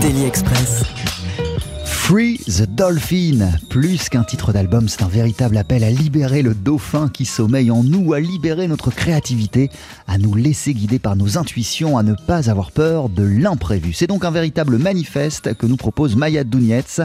[0.00, 0.84] Daily Express.
[1.84, 3.50] Free the Dolphin.
[3.68, 7.82] Plus qu'un titre d'album, c'est un véritable appel à libérer le dauphin qui sommeille en
[7.82, 9.70] nous, à libérer notre créativité,
[10.06, 13.92] à nous laisser guider par nos intuitions, à ne pas avoir peur de l'imprévu.
[13.92, 17.00] C'est donc un véritable manifeste que nous propose Maya Dounietz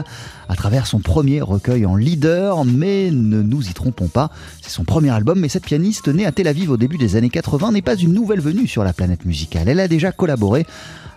[0.48, 4.30] à travers son premier recueil en leader, mais ne nous y trompons pas,
[4.62, 7.30] c'est son premier album, mais cette pianiste née à Tel Aviv au début des années
[7.30, 9.68] 80 n'est pas une nouvelle venue sur la planète musicale.
[9.68, 10.66] Elle a déjà collaboré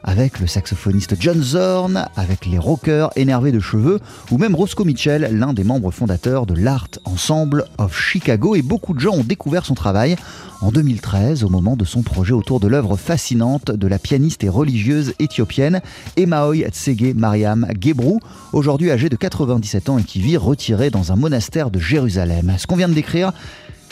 [0.08, 4.00] avec le saxophoniste John Zorn, avec les rockers énervés de cheveux,
[4.32, 8.94] ou même Roscoe Mitchell, l'un des membres fondateurs de l'Art Ensemble of Chicago, et beaucoup
[8.94, 10.16] de gens ont découvert son travail
[10.62, 14.50] en 2013 au moment de son projet autour de l'œuvre fascinante de la pianiste et
[14.50, 15.82] religieuse éthiopienne
[16.16, 18.20] Emaoy Tsege Mariam Gebrou,
[18.54, 22.56] aujourd'hui âgée de 97 ans et qui vit retirée dans un monastère de Jérusalem.
[22.58, 23.34] Ce qu'on vient de décrire,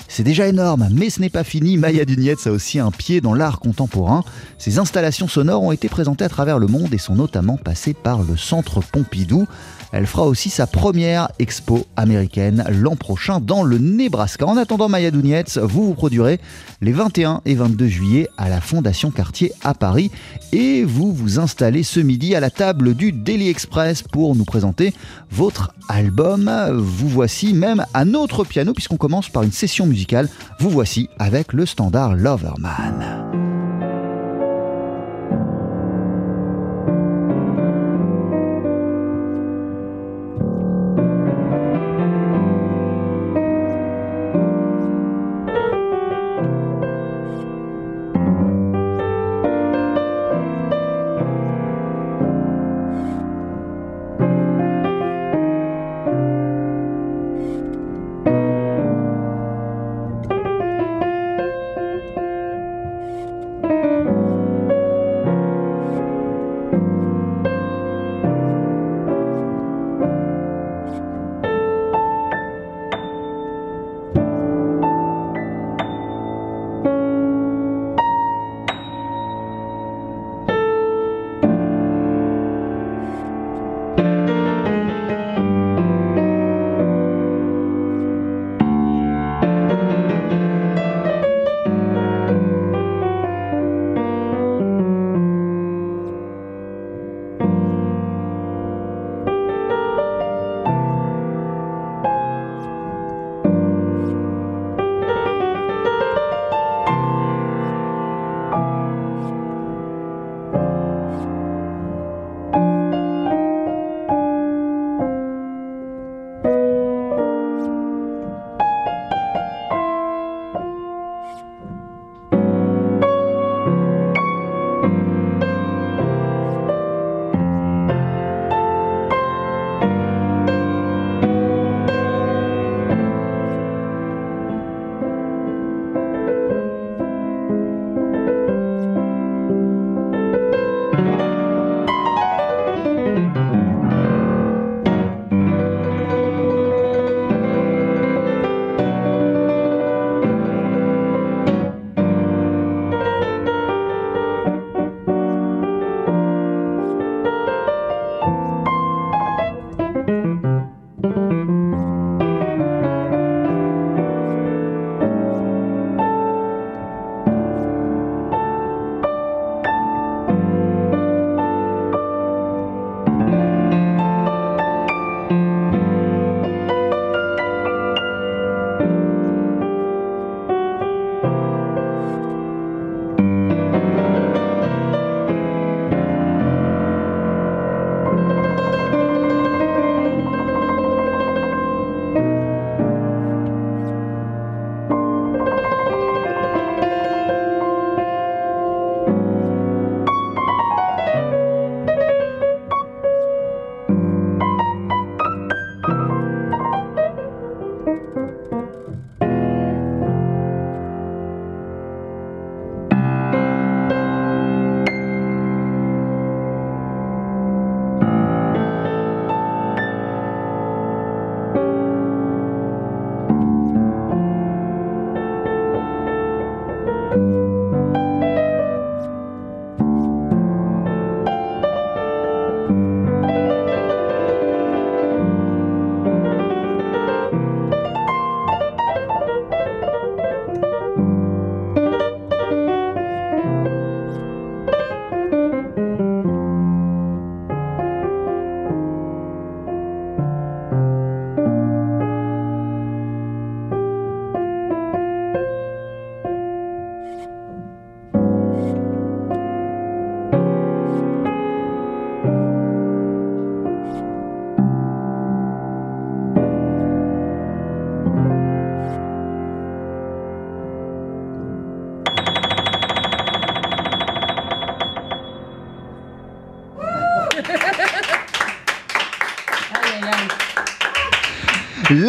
[0.08, 1.78] c'est déjà énorme, mais ce n'est pas fini.
[1.78, 4.23] Maya Dunietz a aussi un pied dans l'art contemporain.
[4.58, 8.23] Ses installations sonores ont été présentées à travers le monde et sont notamment passées par
[8.23, 9.48] le Centre Pompidou.
[9.91, 14.45] Elle fera aussi sa première expo américaine l'an prochain dans le Nebraska.
[14.45, 16.39] En attendant Maya Dounietz, vous vous produirez
[16.81, 20.11] les 21 et 22 juillet à la Fondation Cartier à Paris
[20.52, 24.94] et vous vous installez ce midi à la table du Daily Express pour nous présenter
[25.31, 26.52] votre album.
[26.73, 30.30] Vous voici même à notre piano puisqu'on commence par une session musicale.
[30.59, 33.44] Vous voici avec le standard Loverman.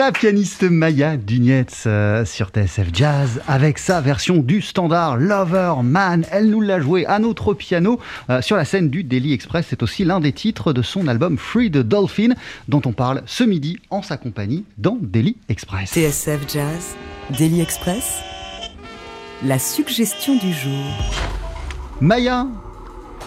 [0.06, 6.24] La pianiste Maya Dugnetz euh, sur TSF Jazz avec sa version du standard Lover Man.
[6.30, 7.98] Elle nous l'a joué à notre piano
[8.30, 9.66] euh, sur la scène du Daily Express.
[9.68, 12.34] C'est aussi l'un des titres de son album Free the Dolphin
[12.68, 15.90] dont on parle ce midi en sa compagnie dans Daily Express.
[15.90, 16.94] TSF Jazz,
[17.36, 18.20] Daily Express,
[19.42, 20.84] la suggestion du jour.
[22.00, 22.46] Maya,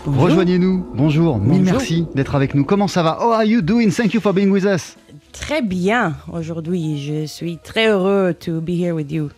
[0.06, 0.86] rejoignez-nous.
[0.94, 2.63] Bonjour, mille merci d'être avec nous.
[2.63, 3.18] Comment ça va?
[3.22, 3.90] How are you doing?
[3.90, 4.96] Thank you for being with us.
[5.31, 6.98] Très bien aujourd'hui.
[7.01, 9.30] Je suis très heureux to be here with you.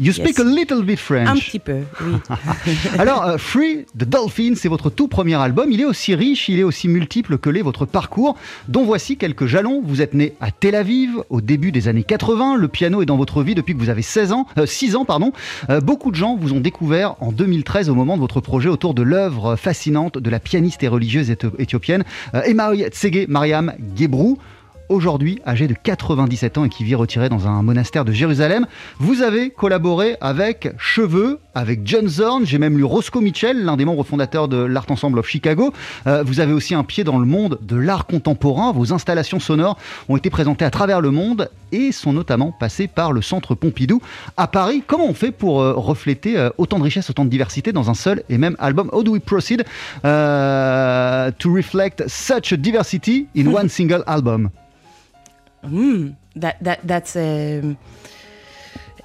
[0.00, 0.40] You speak Yes.
[0.40, 1.28] a little bit French.
[1.28, 2.12] un petit peu, oui.
[2.98, 5.72] Alors, euh, Free the Dolphin, c'est votre tout premier album.
[5.72, 8.36] Il est aussi riche, il est aussi multiple que l'est votre parcours,
[8.68, 9.82] dont voici quelques jalons.
[9.84, 12.56] Vous êtes né à Tel Aviv au début des années 80.
[12.56, 15.04] Le piano est dans votre vie depuis que vous avez 16 ans, euh, 6 ans.
[15.04, 15.32] Pardon.
[15.70, 18.94] Euh, beaucoup de gens vous ont découvert en 2013 au moment de votre projet autour
[18.94, 22.04] de l'œuvre fascinante de la pianiste et religieuse éthiopienne
[22.34, 24.38] euh, Emaoy Tsege Mariam Gebrou
[24.88, 28.66] aujourd'hui âgé de 97 ans et qui vit retiré dans un monastère de Jérusalem.
[28.98, 33.84] Vous avez collaboré avec Cheveux, avec John Zorn, j'ai même lu Roscoe Mitchell, l'un des
[33.84, 35.72] membres fondateurs de l'Art Ensemble of Chicago.
[36.06, 38.72] Euh, vous avez aussi un pied dans le monde de l'art contemporain.
[38.72, 39.76] Vos installations sonores
[40.08, 44.00] ont été présentées à travers le monde et sont notamment passées par le Centre Pompidou
[44.36, 44.82] à Paris.
[44.86, 47.94] Comment on fait pour euh, refléter euh, autant de richesse, autant de diversité dans un
[47.94, 48.88] seul et même album?
[48.92, 49.64] How do we proceed
[50.02, 54.50] to reflect such diversity in one single album?
[55.62, 57.76] Hmm, that that that's um,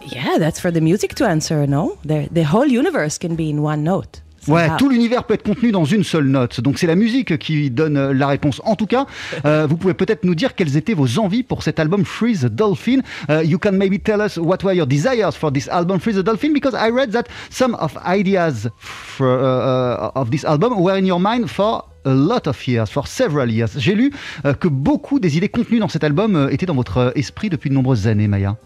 [0.02, 1.66] yeah, that's for the music to answer.
[1.68, 4.22] No, the the whole universe can be in one note.
[4.48, 6.60] Ouais, tout l'univers peut être contenu dans une seule note.
[6.60, 8.62] Donc c'est la musique qui donne euh, la réponse.
[8.66, 9.06] En tout cas,
[9.46, 12.48] euh, vous pouvez peut-être nous dire quelles étaient vos envies pour cet album Free the
[12.48, 13.00] Dolphin.
[13.30, 16.24] Uh, you can maybe tell us what were your desires for this album Free the
[16.24, 20.98] Dolphin because I read that some of ideas for, uh, uh, of this album were
[20.98, 23.72] in your mind for a lot of years, for several years.
[23.78, 24.12] J'ai lu
[24.46, 27.50] euh, que beaucoup des idées contenues dans cet album euh, étaient dans votre euh, esprit
[27.50, 28.58] depuis de nombreuses années, Maya.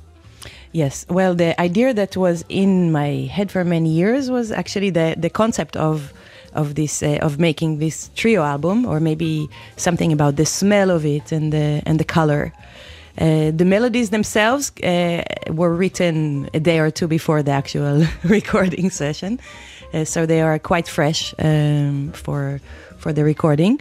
[0.73, 1.05] Yes.
[1.09, 5.29] Well, the idea that was in my head for many years was actually the the
[5.29, 6.13] concept of
[6.53, 9.47] of this uh, of making this trio album, or maybe
[9.77, 12.51] something about the smell of it and the and the color.
[13.19, 18.91] Uh, the melodies themselves uh, were written a day or two before the actual recording
[18.91, 19.39] session,
[19.93, 22.59] uh, so they are quite fresh um, for
[23.07, 23.79] for the recording.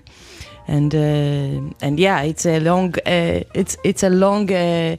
[0.69, 4.96] And uh, and yeah, it's a long uh, it's it's a long uh,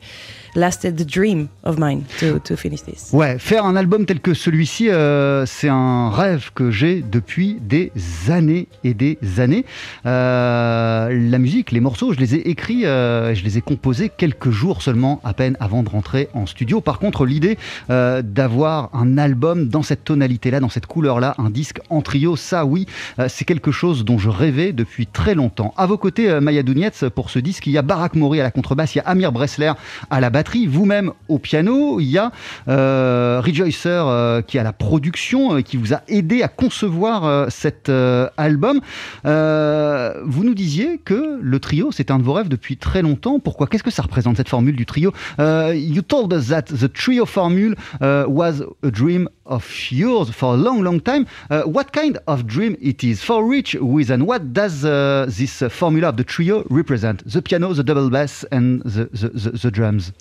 [0.57, 3.11] lasted dream of mine to to finish this.
[3.13, 7.91] Ouais, faire un album tel que celui-ci, euh, c'est un rêve que j'ai depuis des
[8.29, 9.65] années et des années.
[10.05, 14.49] Euh, la musique, les morceaux, je les ai écrits, euh, je les ai composés quelques
[14.49, 16.81] jours seulement, à peine avant de rentrer en studio.
[16.81, 17.57] Par contre, l'idée
[17.89, 22.65] euh, d'avoir un album dans cette tonalité-là, dans cette couleur-là, un disque en trio, ça
[22.65, 22.87] oui,
[23.27, 25.73] c'est quelque chose dont je rêvais depuis très longtemps.
[25.77, 28.51] À vos côtés, Maya Dounietz, pour ce disque, il y a Barak Mori à la
[28.51, 29.73] contrebasse, il y a Amir Bressler
[30.09, 32.31] à la batterie, vous-même au piano, il y a
[32.67, 37.47] euh, Rejoicer euh, qui a la production, euh, qui vous a aidé à concevoir euh,
[37.49, 38.79] cet euh, album.
[39.23, 43.39] Vous nous disiez que le trio, c'est un de vos rêves depuis très longtemps.
[43.39, 43.67] Pourquoi?
[43.67, 45.11] Qu'est-ce que ça représente cette formule du trio?
[45.37, 50.57] You told us that the trio formule uh, was a dream of yours for a
[50.57, 51.25] long, long time.
[51.49, 53.21] Uh, what kind of dream it is?
[53.23, 54.23] For Rich Wizen?
[54.23, 57.23] What does uh, this formula of the trio represent?
[57.25, 60.11] The piano, the double bass, and the, the, the, the drums.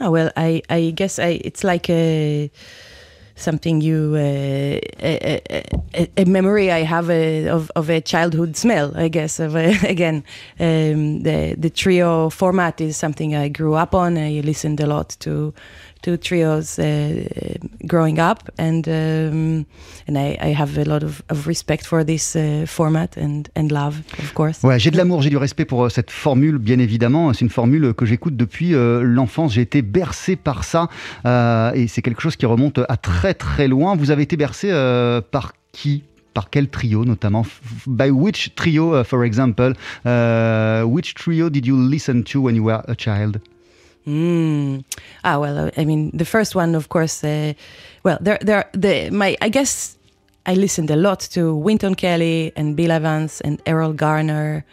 [0.00, 2.50] Oh, well, I, I guess I, it's like a
[3.38, 5.40] something you uh, a,
[5.94, 8.92] a, a memory I have uh of of a childhood smell.
[8.96, 10.24] I guess of a, again
[10.58, 14.18] um, the the trio format is something I grew up on.
[14.18, 15.54] I listened a lot to
[16.02, 17.24] to trios uh,
[17.84, 19.64] growing up, and um,
[20.06, 23.70] and I, I have a lot of, of respect for this uh, format and and
[23.70, 24.60] love, of course.
[24.78, 27.32] J'ai de l'amour, j'ai du respect pour euh, cette formule, bien évidemment.
[27.32, 29.54] C'est une formule que j'écoute depuis euh, l'enfance.
[29.54, 30.88] J'ai été bercé par ça,
[31.26, 33.96] euh, et c'est quelque chose qui remonte à très très loin.
[33.96, 34.68] Vous avez été bercé
[35.30, 36.04] par qui?
[36.34, 37.44] Par quel trio notamment?
[37.86, 39.72] By which trio, uh, for example?
[40.84, 43.40] Which trio did you listen to when you were a child?
[44.08, 44.84] Mm.
[45.22, 47.22] Ah well, I mean, the first one, of course.
[47.22, 47.52] Uh,
[48.04, 49.36] well, there, there, the my.
[49.42, 49.98] I guess
[50.46, 54.64] I listened a lot to Winton Kelly and Bill Evans and Errol Garner,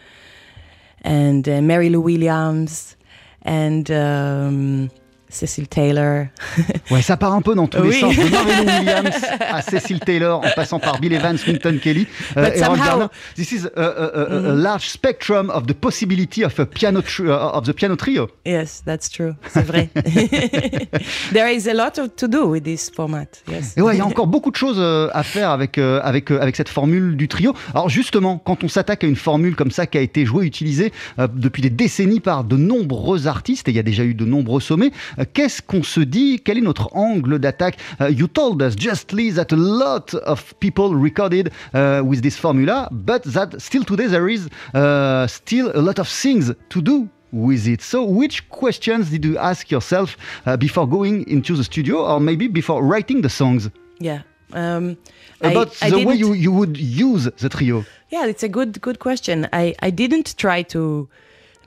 [1.02, 2.96] and uh, Mary Lou Williams,
[3.42, 4.90] and um,
[5.36, 6.26] Cecil Taylor.
[6.92, 8.00] Ouais, ça part un peu dans tous les Oui.
[8.00, 8.16] sens.
[8.16, 9.16] De Marion Williams
[9.52, 13.06] à Cecil Taylor, en passant par Bill Evans, Winton Kelly, But et somehow- Garner.
[13.36, 17.32] This is a, a- a- a large spectrum of the possibility of a piano uh,
[17.58, 18.30] of the piano trio.
[18.46, 19.34] yes, that's true.
[19.52, 19.90] C'est vrai.
[21.34, 23.28] there is a lot of, to do with this format.
[23.50, 23.74] Yes.
[23.78, 26.32] Et ouais, il y a encore beaucoup de choses euh, à faire avec, euh, avec,
[26.32, 27.54] euh, avec cette formule du trio.
[27.74, 30.92] Alors justement, quand on s'attaque à une formule comme ça qui a été jouée, utilisée
[31.20, 34.26] euh, depuis des décennies par de nombreux artistes, et il y a déjà eu de
[34.26, 38.62] nombreux sommets, euh, qu'est-ce qu'on se dit Quel est notre angle d'attaque Euh, You told
[38.62, 43.84] us justly that a lot of people recorded uh, with this formula, but that still
[43.84, 47.82] today there is uh, still a lot of things to do with it.
[47.82, 52.48] So, which questions did you ask yourself uh, before going into the studio, or maybe
[52.48, 53.70] before writing the songs?
[54.00, 54.22] Yeah.
[54.54, 54.98] Um,
[55.42, 57.84] about I the way you, you would use the trio.
[58.10, 59.48] Yeah, it's a good good question.
[59.52, 61.10] I, I didn't try to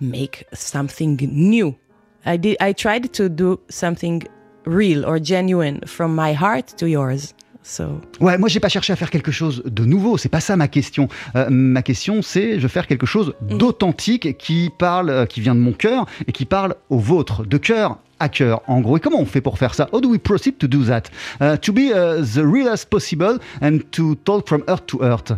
[0.01, 1.75] make something new.
[2.27, 4.23] I did I tried to do something
[4.67, 7.35] real or genuine from my heart to yours.
[7.63, 10.57] So Ouais, moi j'ai pas cherché à faire quelque chose de nouveau, c'est pas ça
[10.57, 11.09] ma question.
[11.37, 15.55] Euh, ma question c'est je veux faire quelque chose d'authentique qui parle, euh, qui vient
[15.55, 18.97] de mon cœur et qui parle au vôtre, de cœur à cœur en gros.
[18.97, 19.89] Et comment on fait pour faire ça?
[19.93, 21.05] How do we proceed to do that?
[21.41, 25.33] Uh, To be uh, the realest possible and to talk from earth to earth?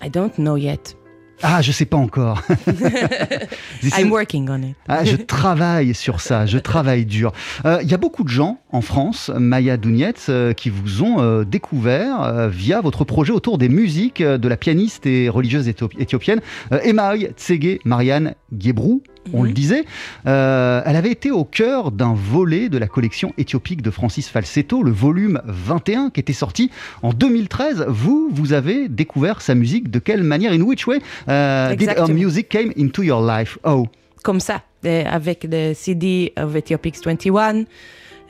[0.00, 0.94] I don't know yet.
[1.42, 2.42] Ah, je sais pas encore.
[3.98, 4.76] I'm working on it.
[4.88, 7.32] Ah, je travaille sur ça, je travaille dur.
[7.64, 11.20] Euh, Il y a beaucoup de gens en France, Maya Dounietz, euh, qui vous ont
[11.20, 15.68] euh, découvert euh, via votre projet autour des musiques euh, de la pianiste et religieuse
[15.68, 16.40] éthio- éthiopienne
[16.72, 19.02] euh, Emaoy Tsege Marianne Guébrou.
[19.32, 19.84] On le disait,
[20.26, 24.82] Euh, elle avait été au cœur d'un volet de la collection éthiopique de Francis Falsetto,
[24.82, 26.70] le volume 21, qui était sorti
[27.02, 27.86] en 2013.
[27.88, 30.52] Vous, vous avez découvert sa musique de quelle manière?
[30.52, 33.58] In which way euh, did her music came into your life?
[33.64, 33.86] Oh,
[34.22, 37.64] Comme ça, uh, avec the CD of Ethiopics 21.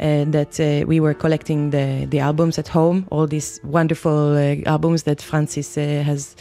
[0.00, 4.56] Uh, that uh, we were collecting the, the albums at home, all these wonderful uh,
[4.66, 6.34] albums that Francis uh, has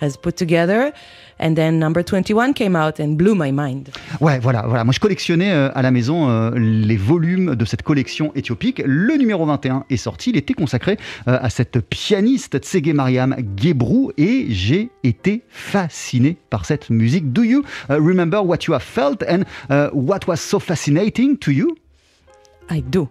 [0.00, 0.92] has put together,
[1.38, 3.90] and then number 21 came out and blew my mind.
[4.20, 4.84] Ouais, voilà, voilà.
[4.84, 8.82] Moi, je collectionnais euh, à la maison euh, les volumes de cette collection éthiopique.
[8.84, 10.30] Le numéro 21 est sorti.
[10.30, 16.64] Il était consacré euh, à cette pianiste Tsege Mariam Gebrou et j'ai été fasciné par
[16.64, 17.32] cette musique.
[17.32, 21.50] Do you uh, remember what you have felt and uh, what was so fascinating to
[21.50, 21.76] you?
[22.70, 23.08] I do.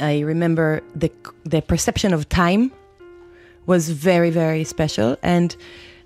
[0.00, 1.10] I remember the
[1.44, 2.70] the perception of time
[3.66, 5.56] was very very special, and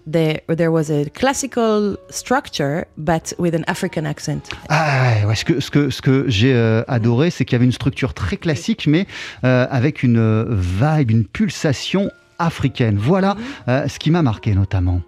[0.07, 4.51] there there was a classical structure, but with an African accent.
[4.69, 7.65] Ah, ouais, ce que, ce que, ce que j'ai euh, adoré, c'est qu'il y avait
[7.65, 9.07] une structure très classique, mais
[9.45, 12.97] euh, avec une euh, vibe, une pulsation africaine.
[12.99, 13.37] Voilà
[13.69, 15.01] euh, ce qui m'a marqué notamment.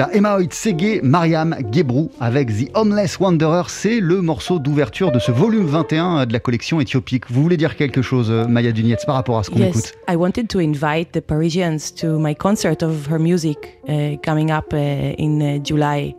[0.00, 3.64] La Emma Tsege Mariam Gebrou avec The Homeless Wanderer.
[3.68, 7.24] C'est le morceau d'ouverture de ce volume 21 de la collection éthiopique.
[7.30, 9.92] Vous voulez dire quelque chose, euh, Maya Dunietz, par rapport à ce qu'on yes, écoute?
[10.08, 14.72] I wanted to invite the Parisians to my concert of her music uh, coming up
[14.72, 14.76] uh,
[15.18, 16.14] in uh, July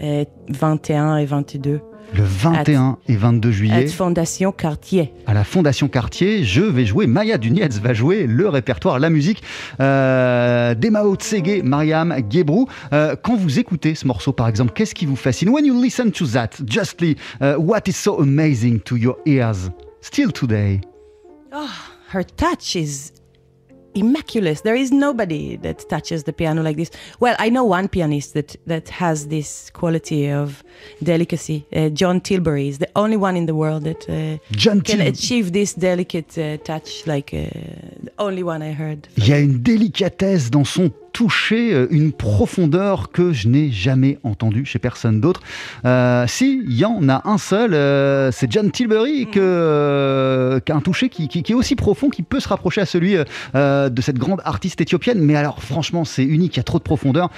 [0.00, 1.80] uh, 21 et 22
[2.14, 5.12] Le 21 et 22 juillet, at Fondation Cartier.
[5.26, 9.42] à la Fondation Cartier, je vais jouer, Maya Dunietz va jouer le répertoire, la musique
[9.80, 12.66] euh, d'Emao Tsege Mariam Gebrou.
[12.92, 15.50] Euh, quand vous écoutez ce morceau, par exemple, qu'est-ce qui vous fascine?
[15.50, 20.32] When you listen to that, justly, uh, what is so amazing to your ears, still
[20.32, 20.80] today?
[22.12, 23.12] Her touch is
[23.98, 24.62] immaculate.
[24.62, 26.90] There is nobody that touches the piano like this.
[27.20, 30.62] Well, I know one pianist that that has this quality of
[31.02, 31.66] delicacy.
[31.74, 35.08] Uh, John Tilbury is the only one in the world that uh, John can Til-
[35.08, 37.48] achieve this delicate uh, touch, like uh,
[38.02, 39.08] the only one I heard.
[39.16, 44.18] Il y a une délicatesse dans son toucher euh, une profondeur que je n'ai jamais
[44.22, 45.40] entendue chez personne d'autre.
[45.84, 50.70] Euh, si, il y en a un seul, euh, c'est John Tilbury que, euh, qui
[50.70, 53.16] a un toucher qui, qui- qui est aussi profond, qui peut se rapprocher à celui
[53.16, 55.18] de cette grande artiste éthiopienne.
[55.20, 57.30] Mais alors, franchement, c'est unique, il y a trop de profondeur.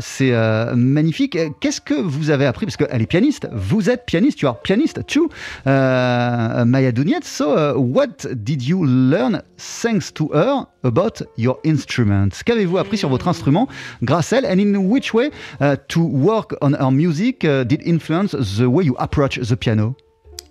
[0.00, 0.32] C'est
[0.74, 1.38] magnifique.
[1.60, 2.66] Qu'est-ce que vous avez appris?
[2.66, 5.28] Parce qu'elle est pianiste, vous êtes pianiste, tu es pianiste too,
[5.66, 7.22] Maya Douniet.
[7.22, 13.08] So, uh, what did you learn thanks to her about your instrument Qu'avez-vous appris sur
[13.10, 13.68] votre instrument
[14.02, 17.80] grâce à elle And in which way uh, to work on her music uh, did
[17.84, 19.94] influence the way you approach the piano?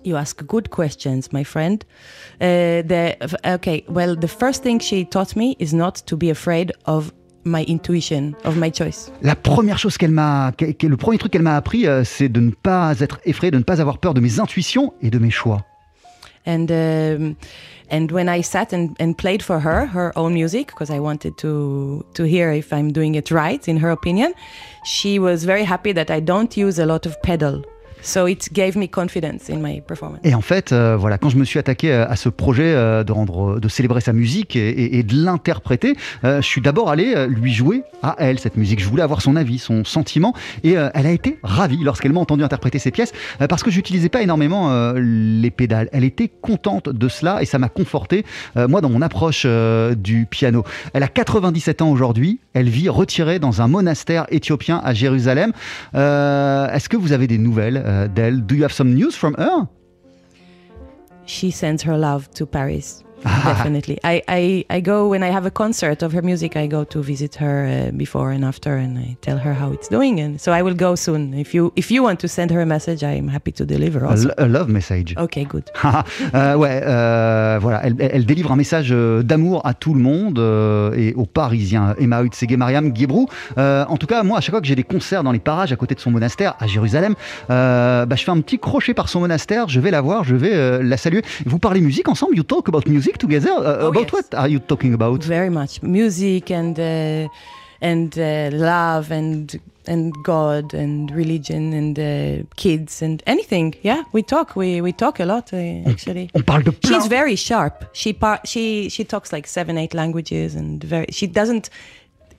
[0.06, 1.84] You ask good questions, my friend.
[2.40, 6.72] Uh, the, okay, well, the first thing she taught me is not to be afraid
[6.86, 7.12] of
[7.44, 9.12] my intuition, of my choice.
[9.22, 12.40] La première chose qu'elle m'a, qu'elle- le premier truc qu'elle m'a appris, euh, c'est de
[12.40, 15.32] ne pas être effrayé, de ne pas avoir peur de mes intuitions et de mes
[15.32, 15.66] choix.
[16.46, 17.38] And um,
[17.90, 21.38] and when I sat and, and played for her her own music because I wanted
[21.40, 24.34] to to hear if I'm doing it right in her opinion,
[24.84, 27.64] she was very happy that I don't use a lot of pedal.
[28.02, 30.22] So it gave me confidence in my performance.
[30.24, 33.04] Et en fait, euh, voilà, quand je me suis attaqué euh, à ce projet euh,
[33.04, 38.40] de célébrer sa musique et, de l'interpréter, je suis d'abord allé lui jouer à elle
[38.40, 38.80] cette musique.
[38.80, 42.44] Je voulais avoir son avis, son sentiment, et elle a été ravie lorsqu'elle m'a entendu
[42.44, 43.14] interpréter ses pièces
[43.48, 45.90] parce que j'utilisais pas énormément les pédales.
[45.92, 48.26] Elle était contente de cela et ça m'a conforté
[48.56, 50.64] moi dans mon approche du piano.
[50.94, 52.40] Elle a 97 ans aujourd'hui.
[52.54, 55.52] Elle vit retirée dans un monastère éthiopien à Jérusalem.
[55.94, 59.68] Est-ce que vous avez des nouvelles euh, d'elle Do you have some news from her
[61.26, 63.04] She sends her love to Paris.
[63.24, 64.00] Definitely.
[64.04, 67.02] I, I, I go when I have a concert of her music, I go to
[67.02, 70.52] visit her uh, before and after and I tell her how it's doing and so
[70.52, 71.34] I will go soon.
[71.34, 74.10] If you if you want to send her a message, I'm happy to deliver A,
[74.10, 74.30] also.
[74.38, 75.16] a love message.
[75.18, 75.64] Okay, good.
[76.36, 80.94] Euh, ouais, euh, voilà, elle, délivre un message euh, d'amour à tout le monde euh,
[80.96, 81.96] et aux Parisiens.
[82.00, 83.28] Emma Hutsege Mariam Guébrou.
[83.58, 85.72] Euh, en tout cas, moi, à chaque fois que j'ai des concerts dans les parages
[85.72, 87.16] à côté de son monastère à Jérusalem,
[87.48, 89.70] bah, je fais un petit crochet par son monastère.
[89.70, 91.24] Je vais la voir, je vais la saluer.
[91.46, 92.36] Vous parlez musique ensemble?
[92.36, 93.09] You talk about music?
[93.18, 94.12] Together Uh, Oh, About yes.
[94.14, 97.28] what are you talking about Very much music and uh,
[97.82, 103.74] and uh, love and and God and religion and uh, kids and anything.
[103.82, 104.56] Yeah, we talk.
[104.56, 105.58] We we talk a lot uh,
[105.90, 106.30] actually.
[106.36, 106.64] On plein.
[106.86, 107.86] She's very sharp.
[107.94, 111.06] She par- she she talks like seven eight languages and very.
[111.12, 111.70] She doesn't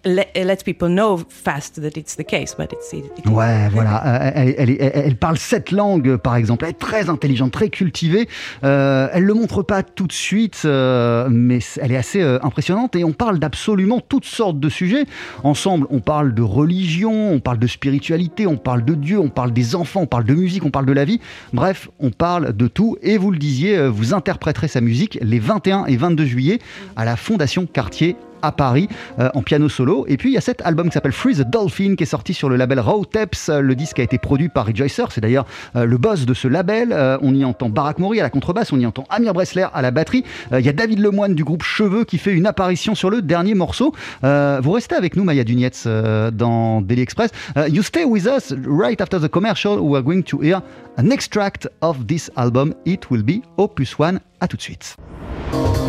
[0.04, 4.02] let, let people know fast that it's the case, but it's it, it- Ouais, voilà.
[4.26, 6.64] Euh, Elle, elle, elle- elle parle sept langues, par exemple.
[6.64, 8.28] Elle est très intelligente, très cultivée.
[8.64, 12.96] Euh, elle le montre pas tout de suite, euh, mais elle est assez euh, impressionnante.
[12.96, 15.04] Et on parle d'absolument toutes sortes de sujets.
[15.44, 19.52] Ensemble, on parle de religion, on parle de spiritualité, on parle de Dieu, on parle
[19.52, 21.20] des enfants, on parle de musique, on parle de la vie.
[21.52, 22.96] Bref, on parle de tout.
[23.02, 26.58] Et vous le disiez, vous interpréterez sa musique les 21 et 22 juillet
[26.96, 30.04] à la Fondation Cartier à Paris euh, en piano solo.
[30.08, 32.34] Et puis il y a cet album qui s'appelle Free the Dolphin qui est sorti
[32.34, 33.36] sur le label Raw Tapes.
[33.48, 36.48] Euh, Le disque a été produit par Rejoicer, c'est d'ailleurs euh, le boss de ce
[36.48, 36.96] label.
[37.22, 39.90] On y entend Barack Mori à la contrebasse, on y entend Amir Bressler à la
[39.90, 40.24] batterie.
[40.52, 43.54] Il y a David Lemoine du groupe Cheveux qui fait une apparition sur le dernier
[43.54, 43.94] morceau.
[44.22, 47.30] Vous restez avec nous, Maya Dunietz, dans Daily Express.
[47.68, 49.78] You stay with us right after the commercial.
[49.78, 50.60] We are going to hear
[50.96, 52.74] an extract of this album.
[52.84, 54.20] It will be Opus One.
[54.40, 54.96] À tout de suite.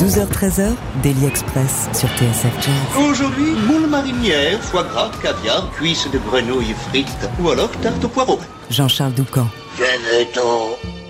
[0.02, 3.06] 12h-13h, Daily Express sur TSF Jazz.
[3.08, 8.40] Aujourd'hui, moule marinière, foie gras, caviar, cuisses de grenouille frites ou alors tarte au poireau.
[8.72, 9.48] Jean-Charles Doucan.
[9.78, 11.01] Venez-t'en.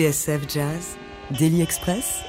[0.00, 0.96] TSF Jazz,
[1.38, 2.22] Daily Express,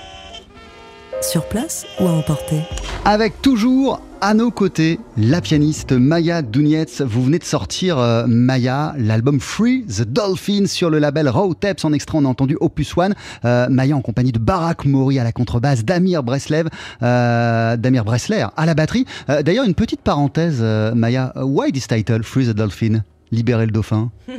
[1.22, 2.64] sur place ou à emporter
[3.06, 7.00] Avec toujours à nos côtés la pianiste Maya Dounietz.
[7.00, 11.86] Vous venez de sortir euh, Maya, l'album Free the Dolphin sur le label Raw Tapes.
[11.86, 13.16] En extrait, on a entendu Opus One.
[13.46, 16.68] Euh, Maya en compagnie de Barak Mori à la contrebasse, Damir Breslev,
[17.04, 19.06] euh, Damir Bresler à la batterie.
[19.30, 21.32] Euh, D'ailleurs, une petite parenthèse, euh, Maya.
[21.38, 23.06] Why this title, Free the Dolphin?
[23.32, 24.12] Libérer le dauphin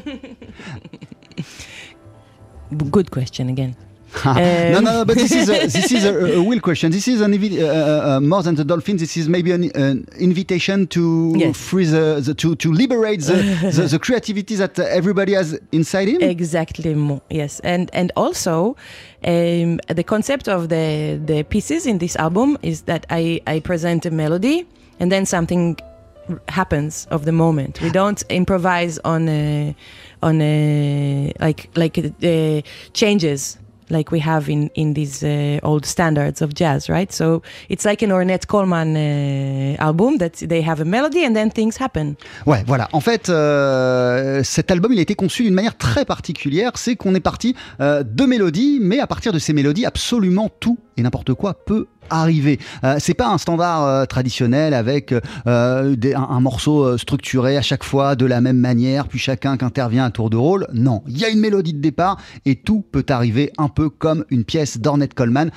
[2.90, 3.76] Good question again.
[4.24, 6.92] no, no, no, but this is a, this is a, a real question.
[6.92, 8.98] This is an uh, uh, uh, more than the dolphin.
[8.98, 11.56] This is maybe an, an invitation to Yes.
[11.56, 13.36] free the, the to to liberate the,
[13.74, 16.20] the, the creativity that everybody has inside him.
[16.20, 17.20] Exactly.
[17.30, 18.76] Yes, and and also
[19.24, 24.04] um, the concept of the the pieces in this album is that I I present
[24.04, 24.66] a melody
[25.00, 25.78] and then something
[26.48, 27.80] happens of the moment.
[27.80, 29.74] We don't improvise on a,
[30.22, 33.58] on a, like like uh, changes
[33.92, 37.12] like we have in in these uh, old standards of jazz, right?
[37.12, 41.50] So it's like an Ornette Coleman uh, album that they have a melody and then
[41.50, 42.16] things happen.
[42.46, 42.88] Ouais, voilà.
[42.92, 46.72] En fait, euh, cet album, il a été conçu d'une manière très particulière.
[46.76, 50.78] C'est qu'on est parti euh, de mélodies, mais à partir de ces mélodies, absolument tout
[50.96, 52.58] et n'importe quoi peut arriver.
[52.84, 58.16] Euh, c'est pas un standard euh, traditionnel avec euh, un, morceau structuré à chaque fois
[58.16, 60.66] de la même manière, puis chacun qui intervient à tour de rôle.
[60.72, 64.24] Non, il y a une mélodie de départ et tout peut arriver un peu comme
[64.30, 65.50] une pièce d'Ornette Coleman.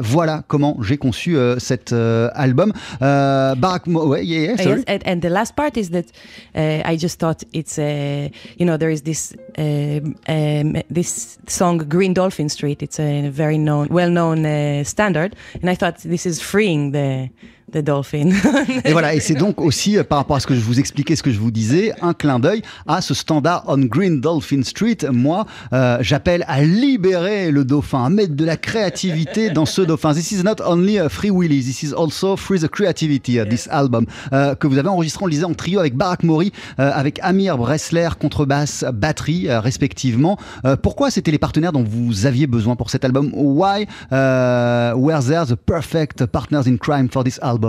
[0.00, 2.72] Voilà comment j'ai conçu cet album.
[3.00, 6.12] Barack ouais, Uh, yes, and, and the last part is that
[6.54, 11.78] uh, I just thought it's uh, you know there is this um, um, this song
[11.88, 12.82] Green Dolphin Street.
[12.82, 17.30] It's a very known, well-known uh, standard, and I thought this is freeing the
[17.70, 18.30] the dolphin.
[18.84, 21.16] Et voilà, et c'est donc aussi, euh, par rapport à ce que je vous expliquais,
[21.16, 24.98] ce que je vous disais, un clin d'œil à ce standard On Green Dolphin Street.
[25.10, 30.12] Moi, euh, j'appelle à libérer le dauphin, à mettre de la créativité dans ce dauphin.
[30.12, 33.68] This is not only a free willy, this is also free the creativity, uh, this
[33.70, 36.90] album, euh, que vous avez enregistré, on le disait, en trio avec Barak Mori, euh,
[36.94, 40.38] avec Amir Bressler, contrebasse, batterie, euh, respectivement.
[40.64, 43.30] Euh, pourquoi c'était les partenaires dont vous aviez besoin pour cet album?
[43.34, 47.59] Why euh, were there the perfect partners in crime for this album?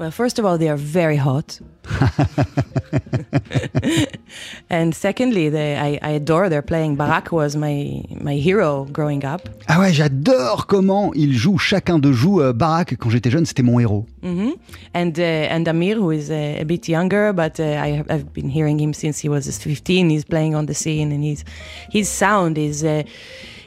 [0.00, 1.60] Well, first of all, they are very hot.
[4.70, 6.96] and secondly, they, I, I adore their playing.
[6.96, 9.48] Barak was my my hero growing up.
[9.68, 12.40] Ah ouais, j'adore comment ils jouent, chacun de joue.
[12.40, 14.06] Euh, Barack, quand j'étais jeune, c'était mon héros.
[14.22, 14.52] hmm
[14.94, 18.32] And uh, and Amir, who is uh, a bit younger, but uh, I have, I've
[18.32, 20.10] been hearing him since he was 15.
[20.10, 21.44] He's playing on the scene, and he's
[21.90, 23.02] his sound is uh,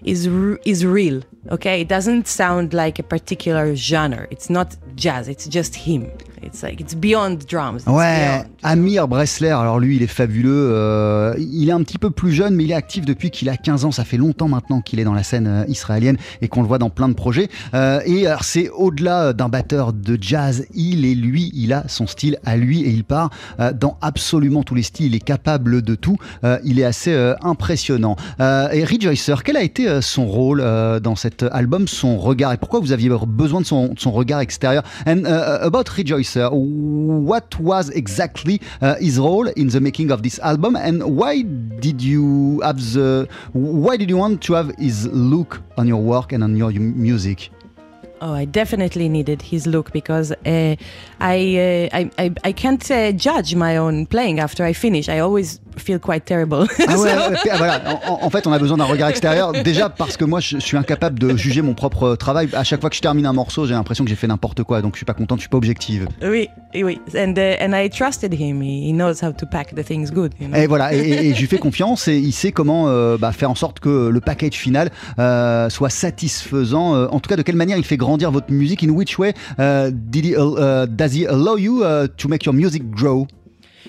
[0.03, 0.27] is
[0.65, 1.21] is real.
[1.49, 4.27] Okay, it doesn't sound like a particular genre.
[4.31, 5.27] It's not jazz.
[5.27, 6.11] It's just him.
[6.45, 7.81] It's like it's beyond drums.
[7.83, 8.45] It's Ouais, beyond.
[8.63, 10.71] Amir Bressler, alors lui, il est fabuleux.
[10.73, 13.57] euh, il est un petit peu plus jeune, mais il est actif depuis qu'il a
[13.57, 13.91] 15 ans.
[13.91, 16.79] Ça fait longtemps maintenant qu'il est dans la scène euh, israélienne et qu'on le voit
[16.79, 17.49] dans plein de projets.
[17.73, 20.65] Euh, et alors, c'est au-delà d'un batteur de jazz.
[20.73, 23.29] Il est lui, il a son style à lui et il part
[23.59, 25.07] euh, dans absolument tous les styles.
[25.07, 26.17] Il est capable de tout.
[26.63, 28.15] Il est assez impressionnant.
[28.39, 30.63] Et Rejoicer, quel a été son rôle
[31.01, 34.39] dans cet album, son regard et pourquoi vous aviez besoin de son, de son regard
[34.39, 34.83] extérieur?
[35.07, 40.39] And uh, about Rejoicer, what was exactly uh, his role in the making of this
[40.39, 45.61] album, and why did you have the why did you want to have his look
[45.77, 47.49] on your work and on your music?
[48.21, 50.75] Oh, I definitely needed his look because uh,
[51.19, 55.09] I, uh, I I I can't uh, judge my own playing after I finish.
[55.09, 56.65] I always feel quite terrible.
[56.87, 57.09] Ah ouais,
[57.51, 57.81] ah, voilà.
[58.09, 59.51] En, en fait, on a besoin d'un regard extérieur.
[59.63, 62.49] Déjà parce que moi, je, suis incapable de juger mon propre travail.
[62.53, 64.81] À chaque fois que je termine un morceau, j'ai l'impression que j'ai fait n'importe quoi.
[64.81, 66.07] Donc, je suis pas contente, je suis pas objective.
[66.21, 68.61] oui, oui, and uh, and I trusted him.
[68.61, 70.33] He, he knows how to pack the things good.
[70.39, 70.57] You know?
[70.57, 73.31] Et voilà, et, et- et je lui fais confiance et il sait comment euh, bah,
[73.31, 76.95] faire en sorte que le package final euh, soit satisfaisant.
[76.95, 78.83] Euh, en tout cas, de quelle manière il fait grandir votre musique?
[78.83, 82.53] In which way uh, did he, uh, does he allow you uh, to make your
[82.53, 83.27] music grow?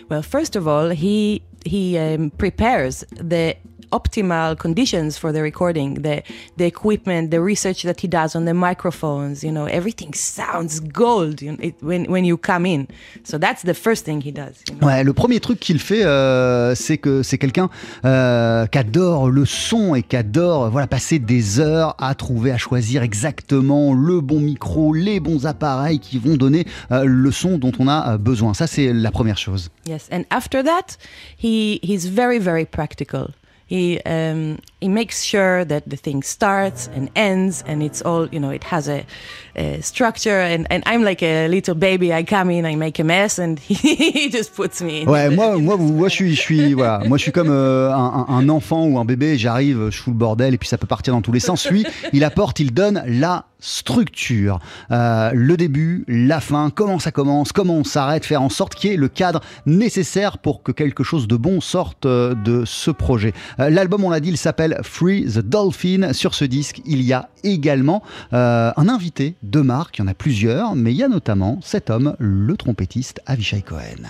[0.08, 3.56] Well, first of all, he he um, prepares the
[3.94, 6.16] optimal conditions for the recording, the
[6.56, 9.36] the equipment, the research that he does on the microphones.
[9.46, 12.88] You know, everything sounds gold you know, it, when when you come in.
[13.22, 14.54] So that's the first thing he does.
[14.68, 14.86] You know?
[14.86, 17.68] Ouais, le premier truc qu'il fait, euh, c'est que c'est quelqu'un
[18.04, 22.58] euh, qui adore le son et qui adore voilà, passer des heures à trouver, à
[22.58, 27.72] choisir exactement le bon micro, les bons appareils qui vont donner euh, le son dont
[27.78, 28.54] on a euh, besoin.
[28.54, 29.70] Ça, c'est la première chose.
[29.86, 30.96] Yes, and after that,
[31.36, 33.28] he he's very very practical.
[33.66, 38.38] He um, he makes sure that the thing starts and ends and it's all you
[38.38, 39.06] know it has a,
[39.56, 42.12] a, structure and, and I'm like a little baby.
[42.12, 45.76] I come in I make a mess and he just puts me ouais moi moi
[45.78, 47.00] moi je suis je suis voilà.
[47.06, 49.38] Moi je suis comme euh, un, un, enfant ou un bébé.
[49.38, 51.68] J'arrive je fous le bordel et puis ça peut partir dans tous les sens.
[51.70, 54.60] Lui il apporte il donne la structure.
[54.90, 58.90] Euh, le début la fin comment ça commence comment on s'arrête faire en sorte qu'il
[58.90, 62.90] y ait le cadre nécessaire pour que quelque chose de bon sorte euh, de ce
[62.90, 63.32] projet.
[63.60, 66.12] Euh, l'album on l'a dit il s'appelle Free the Dolphin.
[66.12, 70.14] Sur ce disque, il y a également un invité de marque, il y en a
[70.14, 74.08] plusieurs, mais il y a notamment cet homme, le trompettiste Avishai Cohen.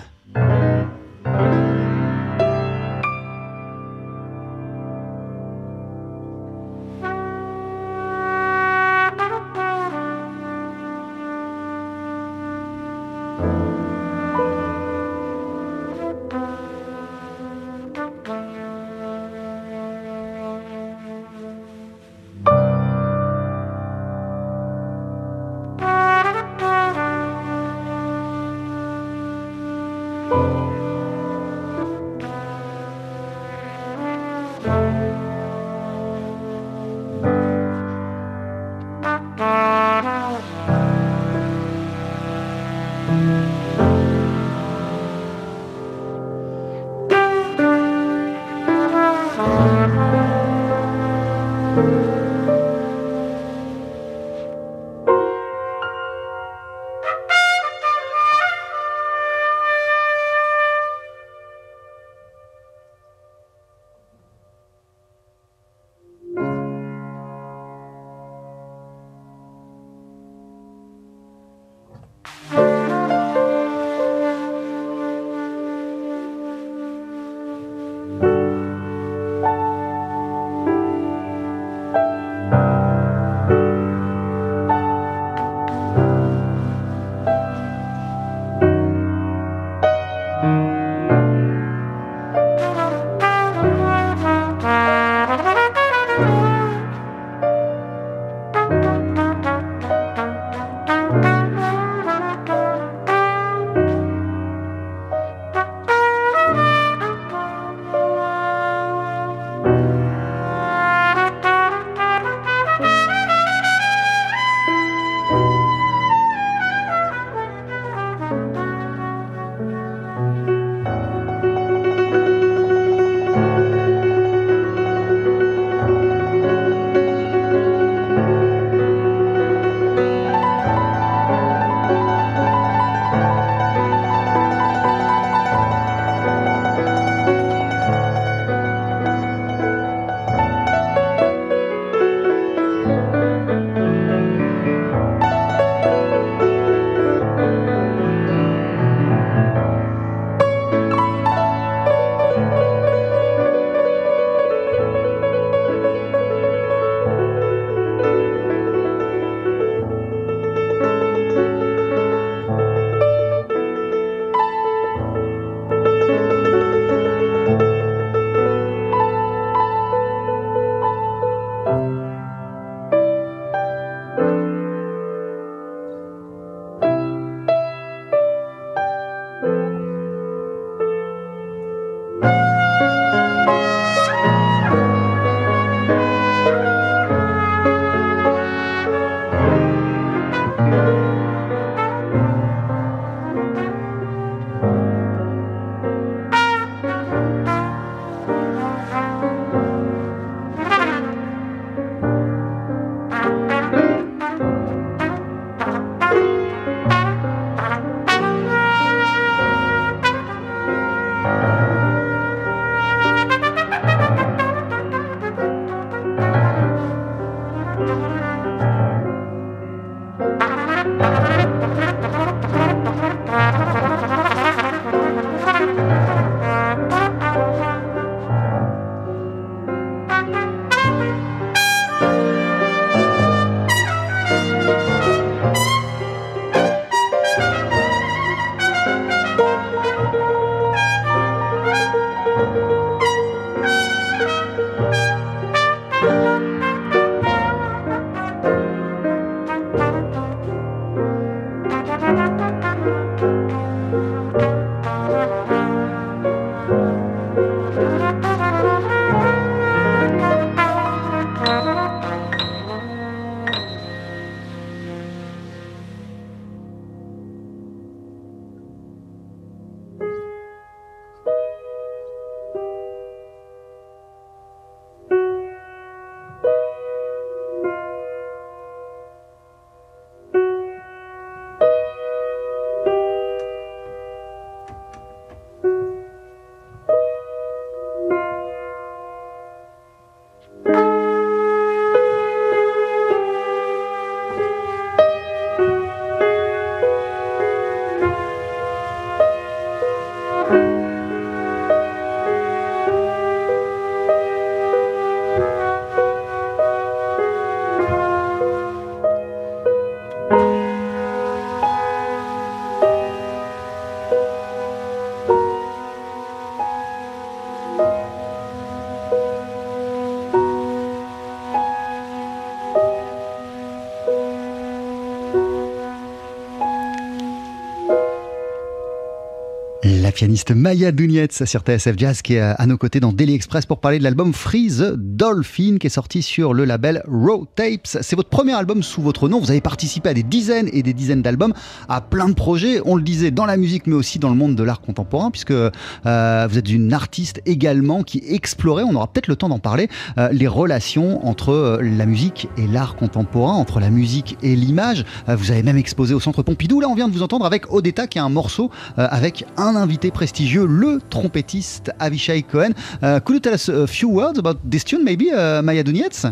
[330.15, 333.81] Pianiste Maya Dunietz sur TSF Jazz qui est à nos côtés dans Daily Express pour
[333.81, 337.99] parler de l'album Freeze Dolphin qui est sorti sur le label Raw Tapes.
[338.01, 339.41] C'est votre premier album sous votre nom.
[339.41, 341.53] Vous avez participé à des dizaines et des dizaines d'albums,
[341.89, 342.81] à plein de projets.
[342.85, 345.51] On le disait dans la musique mais aussi dans le monde de l'art contemporain puisque
[345.51, 349.89] euh, vous êtes une artiste également qui explorait, on aura peut-être le temps d'en parler,
[350.19, 355.05] euh, les relations entre euh, la musique et l'art contemporain, entre la musique et l'image.
[355.27, 356.79] vous avez même exposé au Centre Pompidou.
[356.79, 360.04] Là, on vient de vous entendre avec Odetta qui est un morceau avec un invité
[360.11, 362.73] prestigieux, le trompettiste Avishai Cohen.
[363.03, 366.27] Uh, could you tell us a few words about this tune, maybe, uh, Maya Dunietz?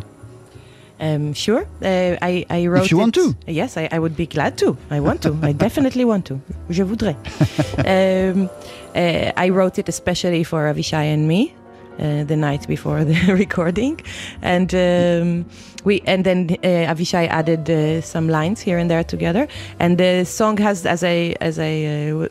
[1.02, 1.66] Um, sure.
[1.82, 3.34] Uh, I, I wrote If you want to.
[3.48, 4.76] Yes, I, I, would be glad to.
[4.88, 5.36] I want to.
[5.42, 6.40] I definitely want to.
[6.70, 7.16] Je voudrais.
[7.78, 8.48] um,
[8.94, 11.54] uh, I wrote it especially for Avishai and me.
[11.98, 14.00] Uh, the night before the recording,
[14.40, 15.44] and um,
[15.84, 19.46] we and then uh, Avishai added uh, some lines here and there together,
[19.78, 22.28] and the song has as I as I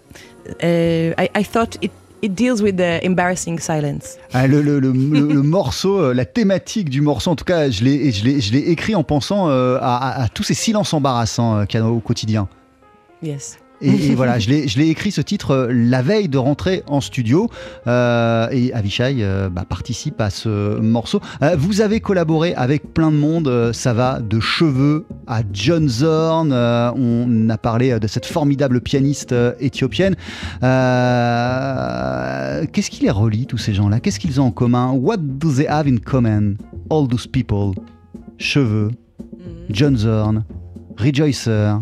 [0.48, 1.92] uh, I, I thought it
[2.24, 4.20] It deals with the embarrassing silence.
[4.32, 7.84] Ah, le, le, le, le, morceau, euh, la thématique du morceau, en tout cas, je
[7.84, 10.94] l'ai, je l'ai, je l'ai écrit en pensant euh, à, à, à, tous ces silences
[10.94, 12.48] embarrassants euh, qu'il y a au quotidien.
[13.24, 13.58] Yes.
[13.82, 17.50] Et, voilà, je l'ai écrit ce titre euh, la veille de rentrer en studio.
[17.88, 21.20] Euh, et Avishai euh, bah, participe à ce morceau.
[21.58, 23.72] vous avez collaboré avec plein de monde.
[23.74, 26.54] ça va de cheveux à John Zorn.
[26.54, 30.16] on a parlé de cette formidable pianiste éthiopienne.
[30.62, 30.70] Qu'est-ce
[32.90, 34.00] qui les relie, tous ces gens-là?
[34.00, 34.92] Qu'est-ce qu'ils ont en commun?
[34.92, 36.56] What do they have in common
[36.90, 37.74] All those people?
[38.38, 39.66] Cheveux, mm-hmm.
[39.70, 40.44] John Zorn,
[40.98, 41.76] Rejoicer.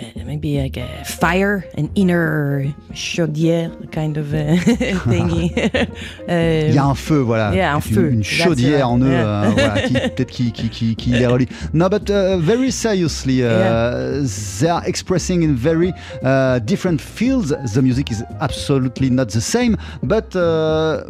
[0.00, 4.54] Uh, maybe like a fire, an inner chaudière kind of uh,
[5.08, 5.50] thingy.
[6.28, 7.52] Il y a un feu, voilà.
[7.52, 8.10] Yeah, un feu.
[8.12, 9.42] Une chaudière en eux, yeah.
[9.42, 11.48] euh, voilà, qui peut-être qui, qui, qui, qui les relie.
[11.72, 14.22] No, but uh, very seriously, uh, yeah.
[14.60, 15.92] they are expressing in very
[16.22, 17.52] uh, different fields.
[17.74, 20.36] The music is absolutely not the same, but.
[20.36, 21.04] Uh,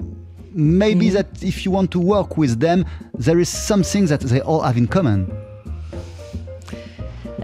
[0.55, 1.13] maybe mm.
[1.13, 2.85] that if you want to work with them,
[3.15, 5.31] there is something that they all have in common.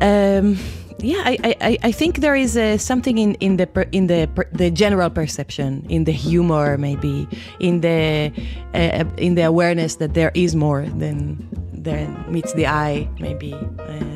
[0.00, 0.56] Um,
[1.04, 4.28] yeah, I, I, I think there is uh, something in, in the per, in the
[4.34, 7.28] per, the general perception, in the humor, maybe
[7.60, 8.32] in the
[8.74, 13.52] uh, in the awareness that there is more than than meets the eye, maybe.
[13.52, 14.13] Um,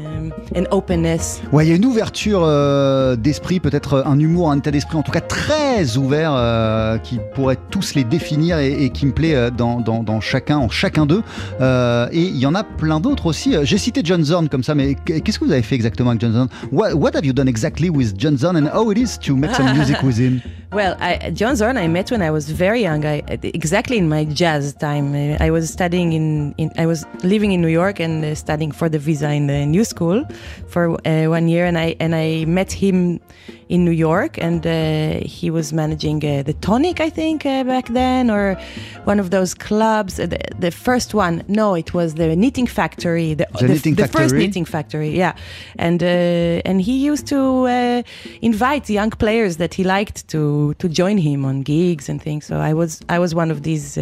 [0.57, 1.41] an openness.
[1.53, 5.03] Ouais, il y a une ouverture euh, d'esprit, peut-être un humour, un état d'esprit en
[5.03, 9.35] tout cas très ouvert euh, qui pourrait tous les définir et, et qui me plaît
[9.35, 11.23] euh, dans, dans, dans, chacun, en chacun d'eux.
[11.61, 13.55] Euh, et il y en a plein d'autres aussi.
[13.63, 16.33] J'ai cité John Zorn comme ça, mais qu'est-ce que vous avez fait exactement avec John
[16.33, 16.49] Zorn?
[16.73, 19.55] What, what have you done exactly with John Zorn and how it is to make
[19.55, 20.41] some music with him?
[20.71, 23.03] Well, I, John Zorn, I met when I was very young.
[23.07, 25.15] I, exactly in my jazz time.
[25.41, 28.91] I was studying in, in I was living in New York and uh, studying for
[28.91, 30.18] the visa in the new school
[30.67, 33.21] for uh, one year, and I and I met him
[33.69, 37.89] in New York, and uh, he was managing uh, the Tonic, I think, uh, back
[37.89, 38.57] then, or
[39.05, 40.19] one of those clubs.
[40.19, 43.95] Uh, the, the, first one, no, it was the Knitting Factory, the, the, the knitting
[43.95, 44.23] the factory?
[44.23, 45.35] first Knitting Factory, yeah.
[45.77, 48.03] And uh, and he used to uh,
[48.41, 52.47] invite young players that he liked to to join him on gigs and things.
[52.47, 53.99] So I was I was one of these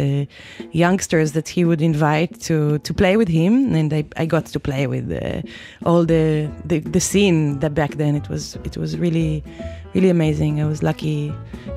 [0.71, 4.59] youngsters that he would invite to to play with him, and I, I got to
[4.59, 5.11] play with
[5.85, 9.43] all the, the the scene that back then it was it was really
[9.97, 10.59] really amazing.
[10.59, 11.33] I was lucky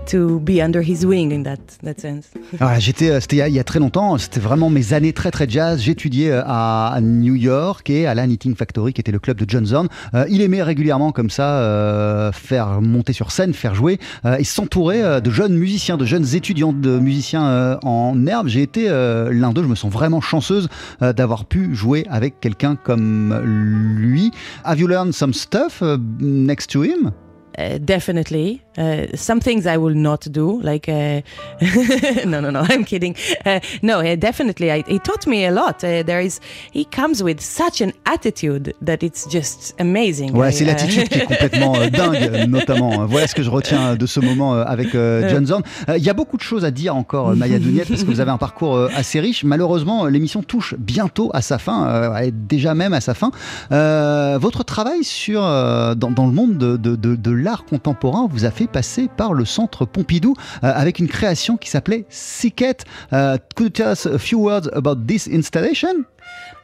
[0.06, 2.28] to be under his wing in that, that sense.
[2.58, 5.48] Voilà, j'étais, euh, c'était il y, a très longtemps, c'était vraiment mes années très très
[5.48, 5.80] jazz.
[5.80, 9.46] J'étudiais euh, à, New York et à la Knitting Factory, qui était le club de
[9.48, 9.88] John Zorn.
[10.14, 13.98] Euh, il aimait régulièrement comme ça euh, faire monter sur scène, faire jouer
[14.38, 18.48] et s'entourer de jeunes musiciens, de jeunes étudiants de musiciens en herbe.
[18.48, 19.62] J'ai été l'un d'eux.
[19.62, 20.68] Je me sens vraiment chanceuse
[21.00, 24.30] d'avoir pu jouer avec quelqu'un comme lui.
[24.64, 25.82] Have you learned some stuff
[26.20, 27.12] next to him?
[27.58, 28.62] Uh, definitely.
[28.78, 31.22] Uh, some things I will not do, like uh,
[32.24, 32.60] no, no, no.
[32.68, 33.16] I'm kidding.
[33.44, 34.70] Uh, no, uh, definitely.
[34.70, 35.82] I, he taught me a lot.
[35.82, 36.38] Uh, there is,
[36.70, 40.32] he comes with such an attitude that it's just amazing.
[40.36, 43.06] Ouais, c'est l'attitude qui est complètement dingue, notamment.
[43.06, 45.62] Voilà ce que je retiens de ce moment avec John Zorn.
[45.88, 48.30] Il y a beaucoup de choses à dire encore, Maya Douniette, parce que vous avez
[48.30, 49.42] un parcours assez riche.
[49.42, 53.30] Malheureusement, l'émission touche bientôt à sa fin, elle est déjà même à sa fin.
[53.70, 58.50] votre travail sur dans, dans le monde de, de, de, de l'art contemporain vous a
[58.50, 62.78] fait passer par le centre Pompidou euh, avec une création qui s'appelait Sicket.
[63.12, 66.04] Uh, could you tell us a few words about this installation?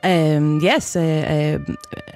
[0.05, 1.59] Um, yes, uh, uh,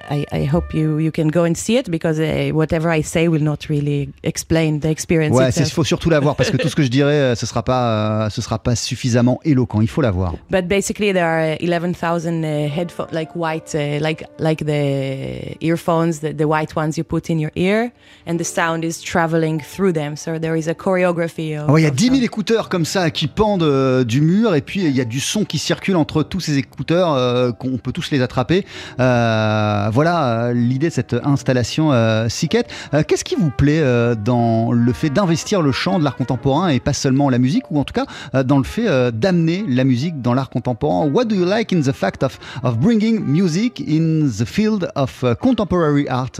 [0.09, 3.27] I, I hope you, you can go and see it because uh, whatever I say
[3.27, 5.35] will not really explain the experience.
[5.35, 7.45] Ouais, il faut surtout la voir parce que tout ce que je dirais, euh, ce
[7.45, 9.81] sera pas, euh, ce sera pas suffisamment éloquent.
[9.81, 10.35] Il faut la voir.
[10.49, 16.33] But basically, there are 11,000 uh, headphones, like white, uh, like like the earphones, the,
[16.33, 17.91] the white ones you put in your ear,
[18.25, 20.15] and the sound is traveling through them.
[20.15, 21.57] So there is a choreography.
[21.57, 22.23] Of, Ouais, il y a of 10 000 sound.
[22.23, 25.43] écouteurs comme ça qui pendent euh, du mur et puis il y a du son
[25.45, 28.65] qui circule entre tous ces écouteurs euh, qu'on peut tous les attraper.
[28.99, 32.71] Euh, voilà euh, l'idée de cette installation euh, Siquette.
[33.07, 33.83] Qu'est-ce qui vous plaît
[34.15, 37.79] dans le fait d'investir le chant de l'art contemporain et pas seulement la musique ou
[37.79, 41.07] en tout cas dans le fait d'amener la musique dans l'art contemporain?
[41.07, 45.23] What do you like in the fact of, of bringing music in the field of
[45.23, 46.39] uh, contemporary art?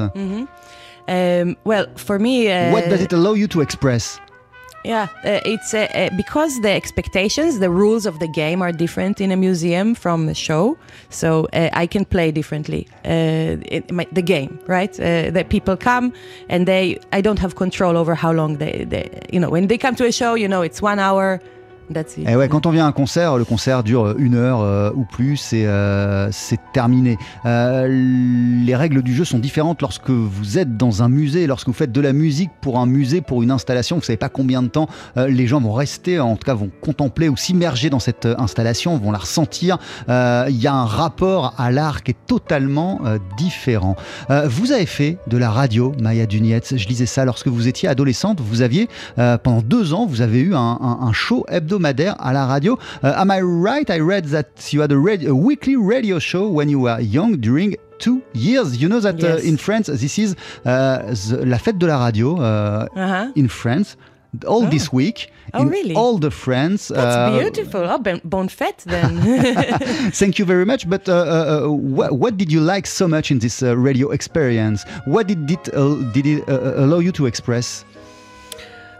[1.07, 4.19] Um, well, for me, uh, What does it allow you to express?
[4.84, 9.21] Yeah, uh, it's uh, uh, because the expectations, the rules of the game are different
[9.21, 10.75] in a museum from a show.
[11.09, 12.88] So uh, I can play differently.
[13.05, 14.91] Uh, it, my, the game, right?
[14.99, 16.13] Uh, that people come
[16.49, 19.77] and they, I don't have control over how long they, they, you know, when they
[19.77, 21.39] come to a show, you know, it's one hour.
[22.28, 25.04] Et ouais, quand on vient à un concert, le concert dure une heure euh, ou
[25.06, 27.18] plus et euh, c'est terminé.
[27.46, 27.88] Euh,
[28.66, 31.92] les règles du jeu sont différentes lorsque vous êtes dans un musée, lorsque vous faites
[31.92, 33.98] de la musique pour un musée, pour une installation.
[33.98, 34.88] Vous savez pas combien de temps
[35.18, 38.36] euh, les gens vont rester, en tout cas vont contempler ou s'immerger dans cette euh,
[38.38, 39.78] installation, vont la ressentir.
[40.10, 43.96] Euh, Il y a un rapport à l'art qui est totalement euh, différent.
[44.30, 46.76] Euh, vous avez fait de la radio, Maya Dunietz.
[46.76, 48.39] Je lisais ça lorsque vous étiez adolescente.
[48.39, 48.88] Vous aviez
[49.20, 52.77] euh, pendant deux ans, vous avez eu un show hebdomadaire à la radio.
[53.03, 53.89] Uh, am I right?
[53.89, 57.38] I read that you had a, radi- a weekly radio show when you were young
[57.39, 58.82] during two years.
[58.82, 62.38] You know that uh, in France, this is uh, the- la fête de la radio
[62.38, 63.32] uh, Uh-huh.
[63.36, 63.95] in France.
[64.47, 65.93] All this week, Oh, in really?
[65.93, 66.88] all the France.
[66.88, 67.82] That's uh, beautiful.
[67.84, 69.19] Oh, bon, bon fête then.
[70.13, 70.88] Thank you very much.
[70.89, 74.86] But uh, uh, uh, what, did you like so much in this uh, radio experience?
[75.05, 77.84] What did it uh, did it uh, allow you to express?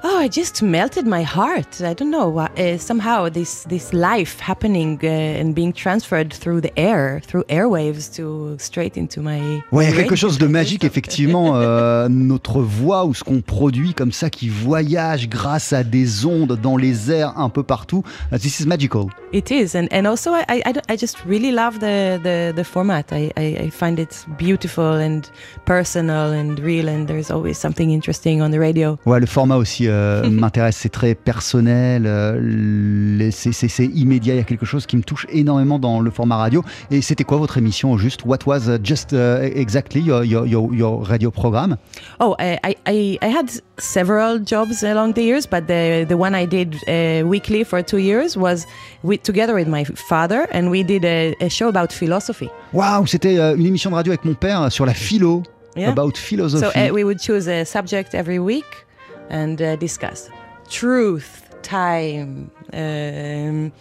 [0.04, 1.80] Oh, it just melted my heart.
[1.82, 2.28] I don't know.
[2.30, 7.44] why- Uh, somehow, this this life happening uh, and being transferred through the air, through
[7.50, 9.62] airwaves, to straight into my.
[9.72, 13.42] Ouais, il y a quelque chose de magique, effectivement, euh, notre voix ou ce qu'on
[13.42, 18.04] produit comme ça qui voyage grâce à des ondes dans les airs un peu partout.
[18.32, 19.08] Uh, this is magical.
[19.34, 22.64] It is, and and also I I, I I just really love the the, the
[22.64, 23.12] format.
[23.14, 25.22] I, I I find it beautiful and
[25.66, 28.98] personal and real, and there's always something interesting on the radio.
[29.06, 34.44] Ouais, le format aussi euh, m'intéresse, c'est très personnel, euh, c'est- immédiat, il y a
[34.44, 36.64] quelque chose qui me touche énormément dans le format radio.
[36.90, 41.32] Et c'était quoi votre émission au juste What was just uh, exactly your, your, radio
[41.32, 41.78] program
[42.20, 46.76] Oh, I, I- had several jobs along the years, but the, the one I did
[46.88, 48.66] uh, weekly for two years was
[49.04, 52.50] with, together with my father, and we did a, a show about philosophy.
[52.74, 55.44] Waouh, c'était euh, une émission de radio avec mon père sur la philo,
[55.78, 55.90] Yeah.
[55.90, 56.66] about philosophy.
[56.66, 58.66] So uh, we would choose a subject every week
[59.32, 60.30] and uh, discuss.
[60.70, 63.72] Truth, time, um,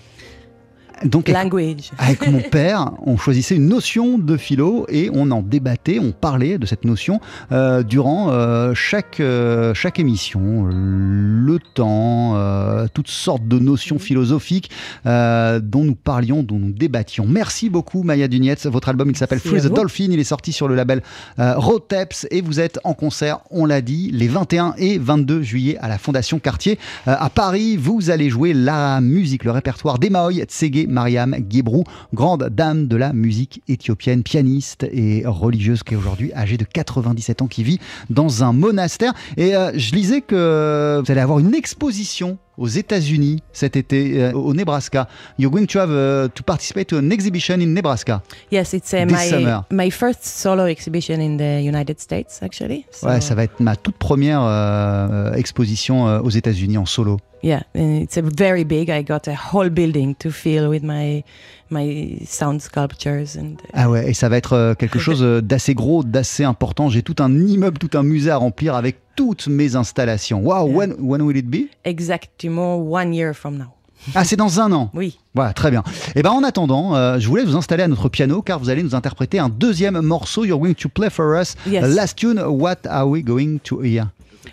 [1.05, 1.91] Donc, avec- language.
[1.99, 6.59] Avec mon père, on choisissait une notion de philo et on en débattait, on parlait
[6.59, 7.21] de cette notion
[7.53, 10.67] euh, durant euh, chaque, euh, chaque émission.
[10.71, 14.71] Le temps, euh, toutes sortes de notions philosophiques
[15.07, 17.25] euh, dont nous parlions, dont nous débattions.
[17.27, 18.67] Merci beaucoup Maya Dunietz.
[18.67, 19.73] Votre album il s'appelle Free the.
[19.73, 20.09] Dolphin.
[20.11, 21.03] Il est sorti sur le label
[21.39, 25.79] euh, Roteps et vous êtes en concert, on l'a dit, les 21 et 22 juillet
[25.81, 26.79] à la Fondation Cartier.
[27.09, 32.49] Euh, à Paris, vous allez jouer la musique, le répertoire d'Emaoy Tsege Mariam Guébrou, grande
[32.51, 37.47] dame de la musique éthiopienne, pianiste et religieuse qui est aujourd'hui âgée de 97 ans,
[37.47, 37.79] qui vit
[38.11, 39.15] dans un monastère.
[39.37, 44.33] Et euh, je lisais que vous allez avoir une exposition aux États-Unis cet été euh,
[44.33, 45.09] au Nebraska.
[45.39, 48.23] You're going to have uh, to participate to an exhibition in Nebraska.
[48.53, 49.65] Yes, it's uh, my summer.
[49.73, 52.85] my first solo exhibition in the United States, actually.
[52.91, 57.19] So, Ouais, ça va être ma toute première euh, exposition euh, aux États-Unis en solo.
[57.43, 58.91] Yeah, and it's a very big.
[58.91, 61.25] I got a whole building to fill with my
[61.71, 63.55] my sound sculptures and.
[63.55, 66.89] uh, Ah ouais, et ça va être euh, quelque chose euh, d'assez gros, d'assez important.
[66.89, 70.41] J'ai tout un immeuble, tout un musée à remplir avec toutes mes installations.
[70.43, 70.77] Wow, Yeah.
[70.77, 71.69] when, when will it be?
[71.85, 73.67] Exactement one year from now.
[74.15, 74.91] Ah, c'est dans un an.
[74.95, 75.19] Oui.
[75.35, 75.83] Voilà, très bien.
[76.15, 78.83] Et ben en attendant, euh, je voulais vous installer à notre piano car vous allez
[78.83, 80.45] nous interpréter un deuxième morceau.
[80.47, 81.85] You're going to play for us Yes.
[81.95, 82.41] last tune.
[82.41, 84.07] What are we going to hear?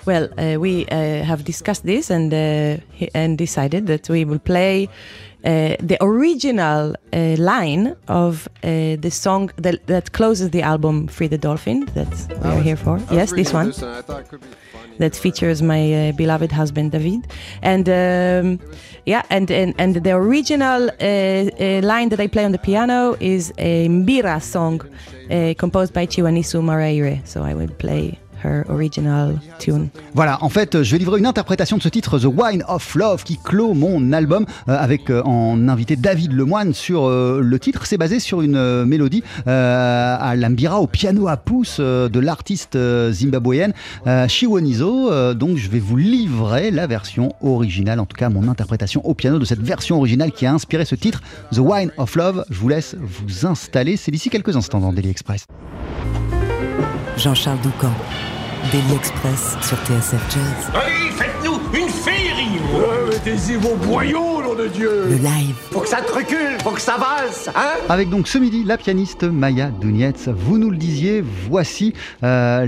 [0.06, 2.78] Well, uh, we uh, have discussed this and uh,
[3.16, 4.90] and decided that we will play
[5.48, 11.38] the original uh, line of uh, the song that, that closes the album "Free the
[11.38, 12.12] Dolphin" that
[12.44, 13.00] we are here for.
[13.12, 13.72] Yes, this one.
[15.00, 17.28] that features my uh, beloved husband David.
[17.62, 18.60] And um,
[19.06, 23.16] Yeah, and and, and the original uh, uh, line that I play on the piano
[23.20, 27.26] is a Mbira song uh, composed by Chiwanisu Maraire.
[27.26, 29.90] So I will play her original tune.
[30.14, 33.24] Voilà, en fait, je vais livrer une interprétation de ce titre, The Wine of Love,
[33.24, 37.86] qui clôt mon album euh, avec euh, en invité David Lemoine sur euh, le titre.
[37.86, 42.20] C'est basé sur une euh, mélodie euh, à l'ambira au piano à pouce euh, de
[42.20, 43.74] l'artiste euh, zimbabwéenne
[44.08, 45.12] euh, Shiwonizo.
[45.12, 49.14] Euh, donc, je vais vous livrer la version originale, en tout cas mon interprétation au
[49.14, 51.22] piano de cette version originale qui a inspiré ce titre,
[51.52, 52.46] The Wine of Love.
[52.50, 53.98] Je vous laisse vous installer.
[53.98, 55.46] C'est d'ici quelques instants dans Daily Express.
[57.18, 57.92] Jean-Charles Doucan,
[58.72, 60.72] Daily Express sur TSF Jazz.
[60.74, 62.60] Allez, faites-nous une féerie
[63.10, 65.56] Mettez-y vos boyaux, nom de Dieu Le live.
[65.72, 68.78] Faut que ça te recule, faut que ça valse, hein Avec donc ce midi la
[68.78, 70.28] pianiste Maya Dunietz.
[70.28, 71.94] Vous nous le disiez, voici
[72.24, 72.66] euh,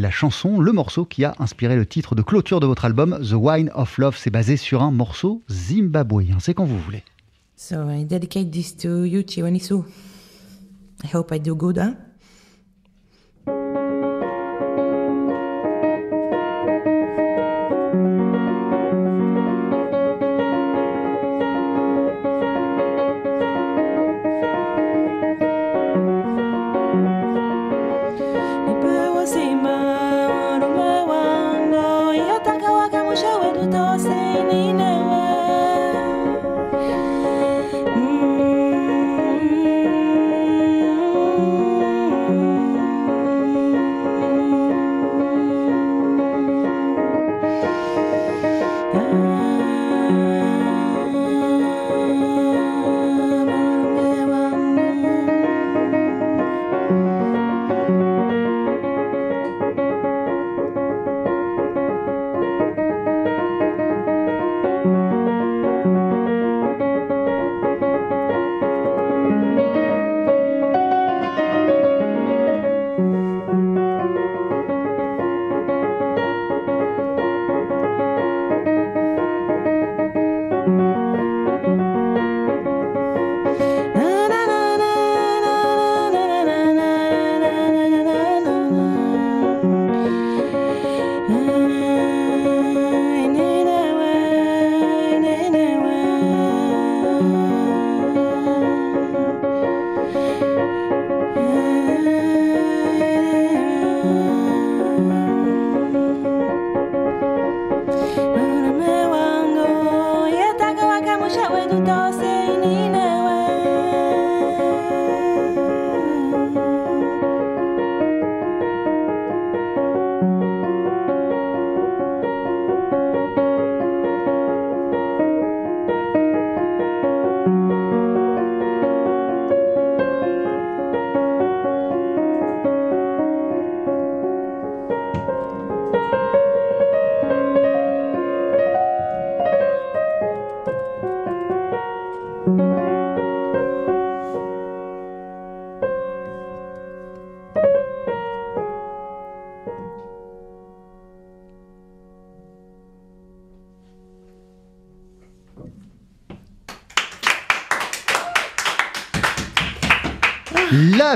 [0.00, 3.34] la chanson, le morceau qui a inspiré le titre de clôture de votre album The
[3.34, 4.16] Wine of Love.
[4.18, 6.38] C'est basé sur un morceau zimbabwéen.
[6.40, 7.04] C'est quand vous voulez.
[7.56, 9.84] So I dedicate this to you, Chiwanisu.
[11.04, 11.92] I hope I do good, huh?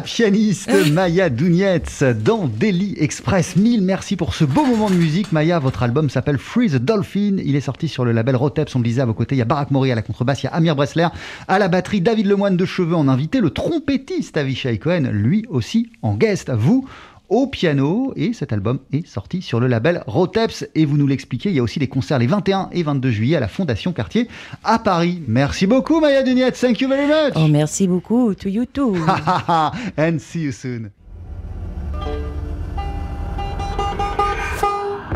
[0.01, 3.57] La pianiste Maya Dunietz dans Daily Express.
[3.57, 5.31] Mille merci pour ce beau moment de musique.
[5.31, 7.37] Maya, votre album s'appelle Free the Dolphin.
[7.45, 8.75] Il est sorti sur le label Roteps.
[8.75, 9.35] On le disait à vos côtés.
[9.35, 10.43] Il y a Barack Mori à la contrebasse.
[10.43, 11.09] Il y a Amir Bressler
[11.49, 12.01] à la batterie.
[12.01, 13.41] David Lemoine de Cheveux en invité.
[13.41, 16.49] Le trompettiste Avishai Cohen, lui aussi en guest.
[16.49, 16.89] Vous,
[17.31, 21.49] au piano et cet album est sorti sur le label Roteps et vous nous l'expliquez,
[21.49, 24.29] il y a aussi des concerts les 21 et 22 juillet à la Fondation Cartier
[24.65, 25.23] à Paris.
[25.27, 27.33] Merci beaucoup Maya Duniette, thank you very much.
[27.37, 28.35] Oh, merci beaucoup.
[28.35, 28.97] To you too.
[29.99, 30.91] And see you soon.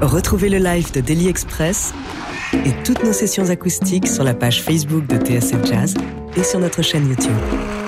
[0.01, 1.95] Retrouvez le live de Daily Express
[2.53, 5.95] et toutes nos sessions acoustiques sur la page Facebook de TSF Jazz
[6.37, 7.84] et sur notre chaîne YouTube.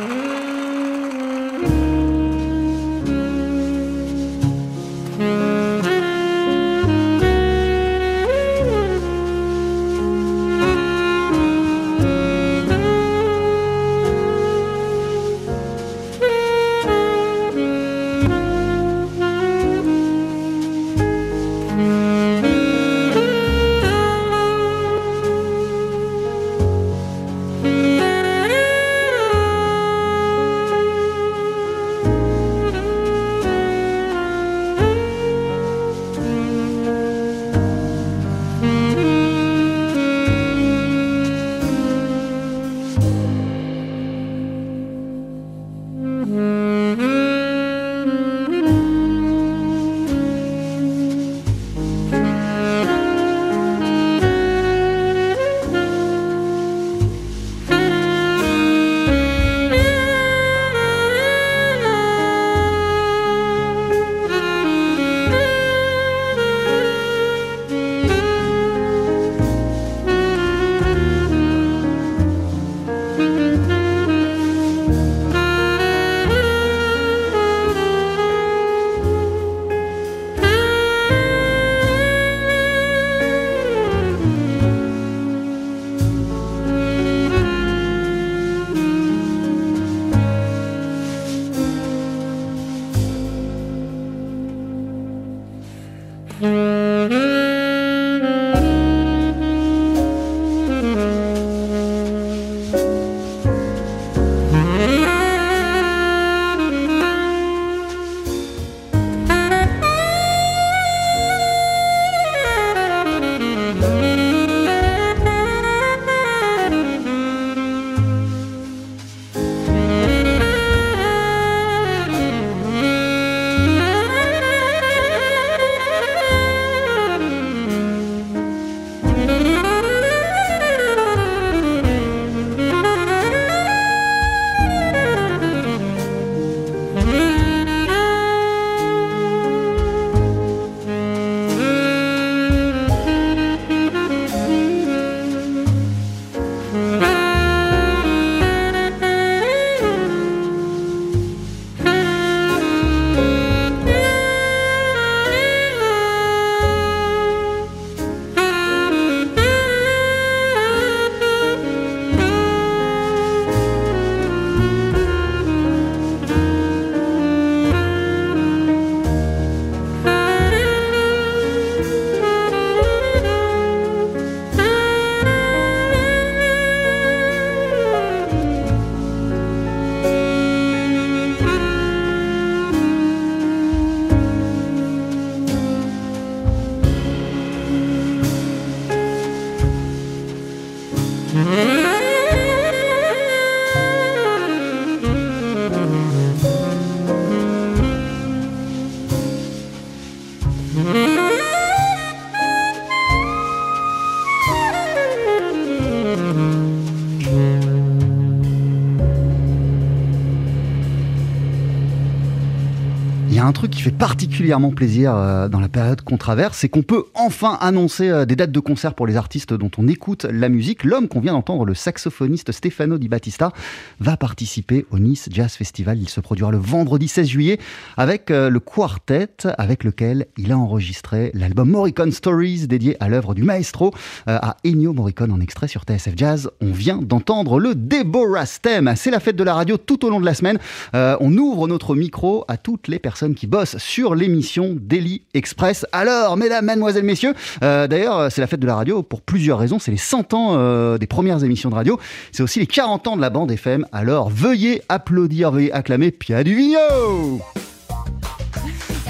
[213.86, 218.24] Fait particulièrement plaisir euh, dans la période qu'on traverse, c'est qu'on peut enfin annoncer euh,
[218.24, 220.82] des dates de concert pour les artistes dont on écoute la musique.
[220.82, 223.52] L'homme qu'on vient d'entendre, le saxophoniste Stefano Di Battista,
[224.00, 226.00] va participer au Nice Jazz Festival.
[226.00, 227.60] Il se produira le vendredi 16 juillet
[227.96, 233.34] avec euh, le quartet avec lequel il a enregistré l'album Morricone Stories dédié à l'œuvre
[233.34, 233.94] du maestro
[234.26, 236.50] à Ennio Morricone en extrait sur TSF Jazz.
[236.60, 238.94] On vient d'entendre le Deborah Stem.
[238.96, 240.58] C'est la fête de la radio tout au long de la semaine.
[240.92, 243.46] on ouvre notre micro à toutes les personnes qui
[243.76, 245.86] sur l'émission Daily Express.
[245.92, 249.78] Alors, mesdames, mademoiselles, messieurs, euh, d'ailleurs, c'est la fête de la radio pour plusieurs raisons.
[249.78, 251.98] C'est les 100 ans euh, des premières émissions de radio.
[252.32, 253.86] C'est aussi les 40 ans de la bande FM.
[253.92, 257.40] Alors, veuillez applaudir, veuillez acclamer Pia Duvigno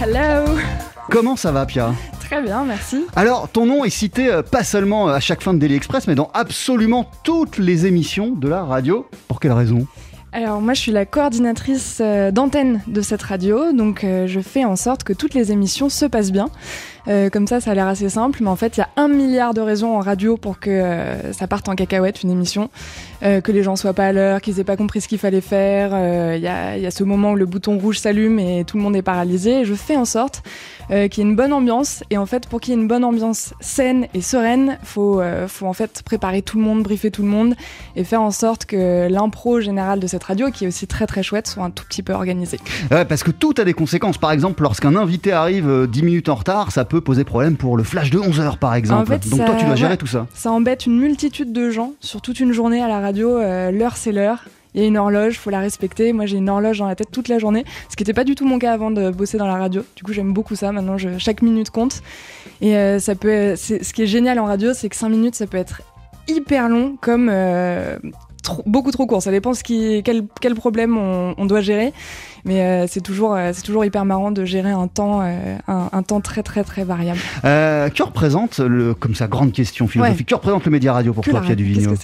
[0.01, 0.59] Hello
[1.11, 1.93] Comment ça va, Pia?
[2.21, 3.05] Très bien, merci.
[3.15, 6.17] Alors, ton nom est cité euh, pas seulement à chaque fin de Daily Express, mais
[6.17, 9.07] dans absolument toutes les émissions de la radio.
[9.29, 9.87] Pour quelle raison?
[10.37, 14.67] Alors moi je suis la coordinatrice euh, d'antenne de cette radio, donc euh, je fais
[14.67, 16.51] en sorte que toutes les émissions se passent bien.
[17.09, 19.09] Euh, comme ça, ça a l'air assez simple, mais en fait, il y a un
[19.09, 22.71] milliard de raisons en radio pour que euh, ça parte en cacahuète, une émission,
[23.23, 25.41] euh, que les gens soient pas à l'heure, qu'ils aient pas compris ce qu'il fallait
[25.41, 25.91] faire.
[26.37, 29.03] Il y a, ce moment où le bouton rouge s'allume et tout le monde est
[29.03, 29.65] paralysé.
[29.65, 30.43] Je fais en sorte
[30.89, 32.03] qu'il y ait une bonne ambiance.
[32.11, 35.67] Et en fait, pour qu'il y ait une bonne ambiance saine et sereine, faut, faut
[35.67, 37.55] en fait préparer tout le monde, briefer tout le monde
[37.97, 41.23] et faire en sorte que l'impro général de cette radio, qui est aussi très très
[41.23, 42.59] chouette, soit un tout petit peu organisé.
[42.91, 44.19] Ouais, parce que tout a des conséquences.
[44.19, 47.83] Par exemple, lorsqu'un invité arrive 10 minutes en retard, ça peut poser problème pour le
[47.83, 49.19] flash de 11h par exemple.
[49.29, 50.27] Donc toi tu dois gérer tout ça.
[50.35, 53.37] Ça embête une multitude de gens sur toute une journée à la radio.
[53.37, 54.45] Euh, l'heure c'est l'heure.
[54.77, 56.13] Il y a une horloge, faut la respecter.
[56.13, 58.35] Moi, j'ai une horloge dans la tête toute la journée, ce qui n'était pas du
[58.35, 59.83] tout mon cas avant de bosser dans la radio.
[59.97, 60.71] Du coup, j'aime beaucoup ça.
[60.71, 62.03] Maintenant, je, chaque minute compte.
[62.61, 65.47] Et euh, ça peut, ce qui est génial en radio, c'est que 5 minutes, ça
[65.47, 65.81] peut être
[66.29, 67.97] hyper long, comme euh,
[68.67, 69.23] beaucoup trop court.
[69.23, 71.95] Ça dépend ce qui, quel, quel problème on, on doit gérer.
[72.47, 75.91] Mais euh, c'est toujours, euh, c'est toujours hyper marrant de gérer un temps, euh, un,
[75.93, 77.19] un, temps très très très variable.
[77.43, 81.41] que représente, le, comme ça, grande question philosophique, que représente le média radio pour toi,
[81.41, 81.95] Pierre Duvigneau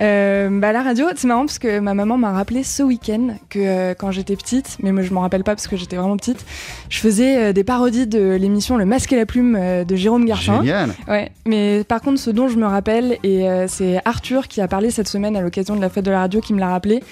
[0.00, 3.58] euh, bah, la radio, c'est marrant parce que ma maman m'a rappelé ce week-end que
[3.58, 6.44] euh, quand j'étais petite, mais moi je m'en rappelle pas parce que j'étais vraiment petite,
[6.88, 10.58] je faisais euh, des parodies de l'émission Le Masque et la Plume de Jérôme Garcin.
[10.58, 10.90] Génial.
[11.08, 14.90] Ouais, mais par contre, ce dont je me rappelle, et c'est Arthur qui a parlé
[14.90, 17.02] cette semaine à l'occasion de la fête de la radio qui me l'a rappelé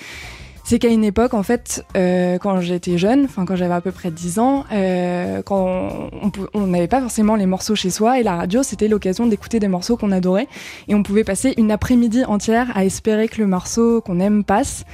[0.67, 3.93] c'est qu'à une époque, en fait, euh, quand j'étais jeune, enfin quand j'avais à peu
[3.93, 6.11] près 10 ans, euh, quand
[6.55, 9.69] on n'avait pas forcément les morceaux chez soi et la radio, c'était l'occasion d'écouter des
[9.69, 10.49] morceaux qu'on adorait
[10.89, 14.85] et on pouvait passer une après-midi entière à espérer que le morceau qu'on aime passe.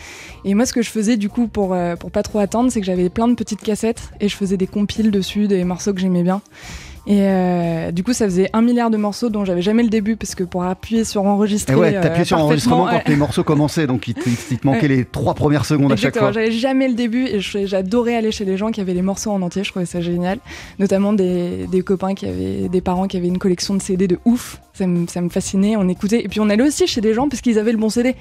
[0.45, 2.81] Et moi, ce que je faisais du coup pour euh, pour pas trop attendre, c'est
[2.81, 6.01] que j'avais plein de petites cassettes et je faisais des compiles dessus des morceaux que
[6.01, 6.43] j'aimais bien.
[7.07, 10.17] Et euh, du coup, ça faisait un milliard de morceaux dont j'avais jamais le début
[10.17, 11.75] parce que pour appuyer sur enregistrer.
[11.75, 15.05] Et ouais, t'appuyais euh, sur enregistrement quand les morceaux commençaient, donc il te, manquait les
[15.05, 16.31] trois premières secondes à chaque fois.
[16.31, 19.43] J'avais jamais le début et j'adorais aller chez les gens qui avaient les morceaux en
[19.43, 19.65] entier.
[19.65, 20.39] Je trouvais ça génial,
[20.79, 24.19] notamment des, des, copains qui avaient, des parents qui avaient une collection de CD de
[24.25, 24.61] ouf.
[24.73, 26.25] Ça me, ça me fascinait, on écoutait.
[26.25, 28.15] Et puis on allait aussi chez des gens parce qu'ils avaient le bon CD.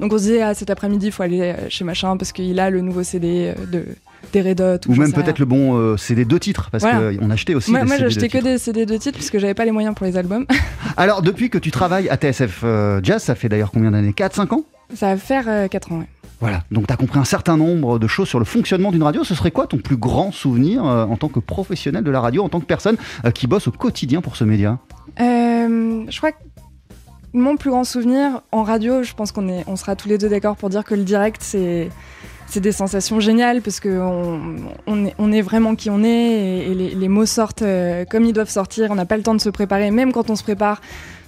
[0.00, 2.58] Donc on se disait, ah, cet après-midi, il faut aller euh, chez machin parce qu'il
[2.58, 3.84] a le nouveau CD de
[4.32, 4.88] des Red Hot.
[4.88, 7.86] Ou, même peut-être le bon euh, CD de titres, parce qu'on achetait aussi moi, des
[7.86, 10.06] moi, CD j'achetais que des CD de titres, parce que j'avais pas les moyens pour
[10.06, 10.46] les albums.
[10.96, 14.12] Alors, depuis que tu travailles à TSF euh, Jazz, ça fait d'ailleurs combien d'années?
[14.12, 14.64] 4-5 ans?
[14.94, 16.06] Ça va faire 4 ans, oui.
[16.40, 19.24] Voilà, donc tu as compris un certain nombre de choses sur le fonctionnement d'une radio.
[19.24, 22.48] Ce serait quoi ton plus grand souvenir en tant que professionnel de la radio, en
[22.48, 22.96] tant que personne
[23.34, 24.78] qui bosse au quotidien pour ce média?
[25.18, 26.38] Je crois que
[27.32, 30.56] mon plus grand souvenir en radio, je pense qu'on est, sera tous les deux d'accord
[30.56, 31.90] pour dire que le direct, c'est
[32.56, 34.40] des sensations géniales parce qu'on
[34.86, 38.32] on est, on est, vraiment qui on est et, les, mots sortent euh, comme ils
[38.32, 38.90] doivent sortir.
[38.90, 40.80] On n'a pas le temps de se préparer, même quand on se prépare.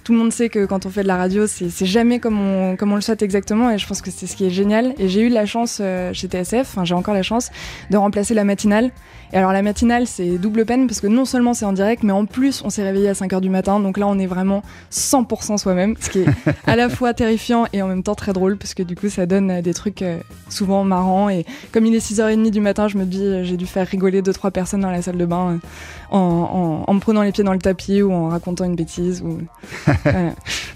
[0.03, 2.75] tout le monde sait que quand on fait de la radio, c'est jamais comme on,
[2.75, 3.71] comme on le souhaite exactement.
[3.71, 4.93] Et je pense que c'est ce qui est génial.
[4.97, 7.49] Et j'ai eu la chance euh, chez TSF, j'ai encore la chance
[7.89, 8.91] de remplacer la matinale.
[9.33, 12.13] Et alors la matinale, c'est double peine parce que non seulement c'est en direct, mais
[12.13, 13.79] en plus on s'est réveillé à 5h du matin.
[13.79, 14.61] Donc là, on est vraiment
[14.91, 16.27] 100% soi-même, ce qui est
[16.67, 19.25] à la fois terrifiant et en même temps très drôle parce que du coup, ça
[19.25, 20.19] donne des trucs euh,
[20.49, 21.29] souvent marrants.
[21.29, 24.21] Et comme il est 6h30 du matin, je me dis, euh, j'ai dû faire rigoler
[24.21, 25.59] deux trois personnes dans la salle de bain
[26.13, 29.23] en, en, en, me prenant les pieds dans le tapis ou en racontant une bêtise.
[29.23, 29.39] Ou...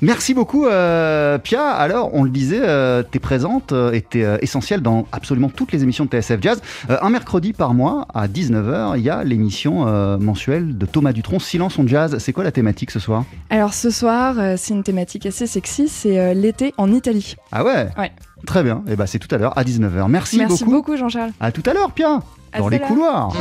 [0.01, 1.69] Merci beaucoup, euh, Pia.
[1.69, 5.83] Alors, on le disait, euh, t'es présente et t'es euh, essentielle dans absolument toutes les
[5.83, 6.61] émissions de TSF Jazz.
[6.89, 9.85] un mercredi par mois, à 19h, il y a l'émission
[10.17, 12.17] mensuelle de Thomas Dutronc, Silence on Jazz.
[12.19, 13.25] C'est quoi la thématique ce soir?
[13.49, 17.35] Alors, ce soir, c'est une thématique assez sexy, c'est l'été en Italie.
[17.51, 17.89] Ah ouais?
[17.97, 18.11] Ouais.
[18.45, 20.07] Très bien, et eh ben, c'est tout à l'heure à 19h.
[20.09, 20.75] Merci, Merci beaucoup.
[20.77, 21.31] beaucoup, Jean-Charles.
[21.39, 22.19] À tout à l'heure, Pia,
[22.57, 23.33] dans les couloirs.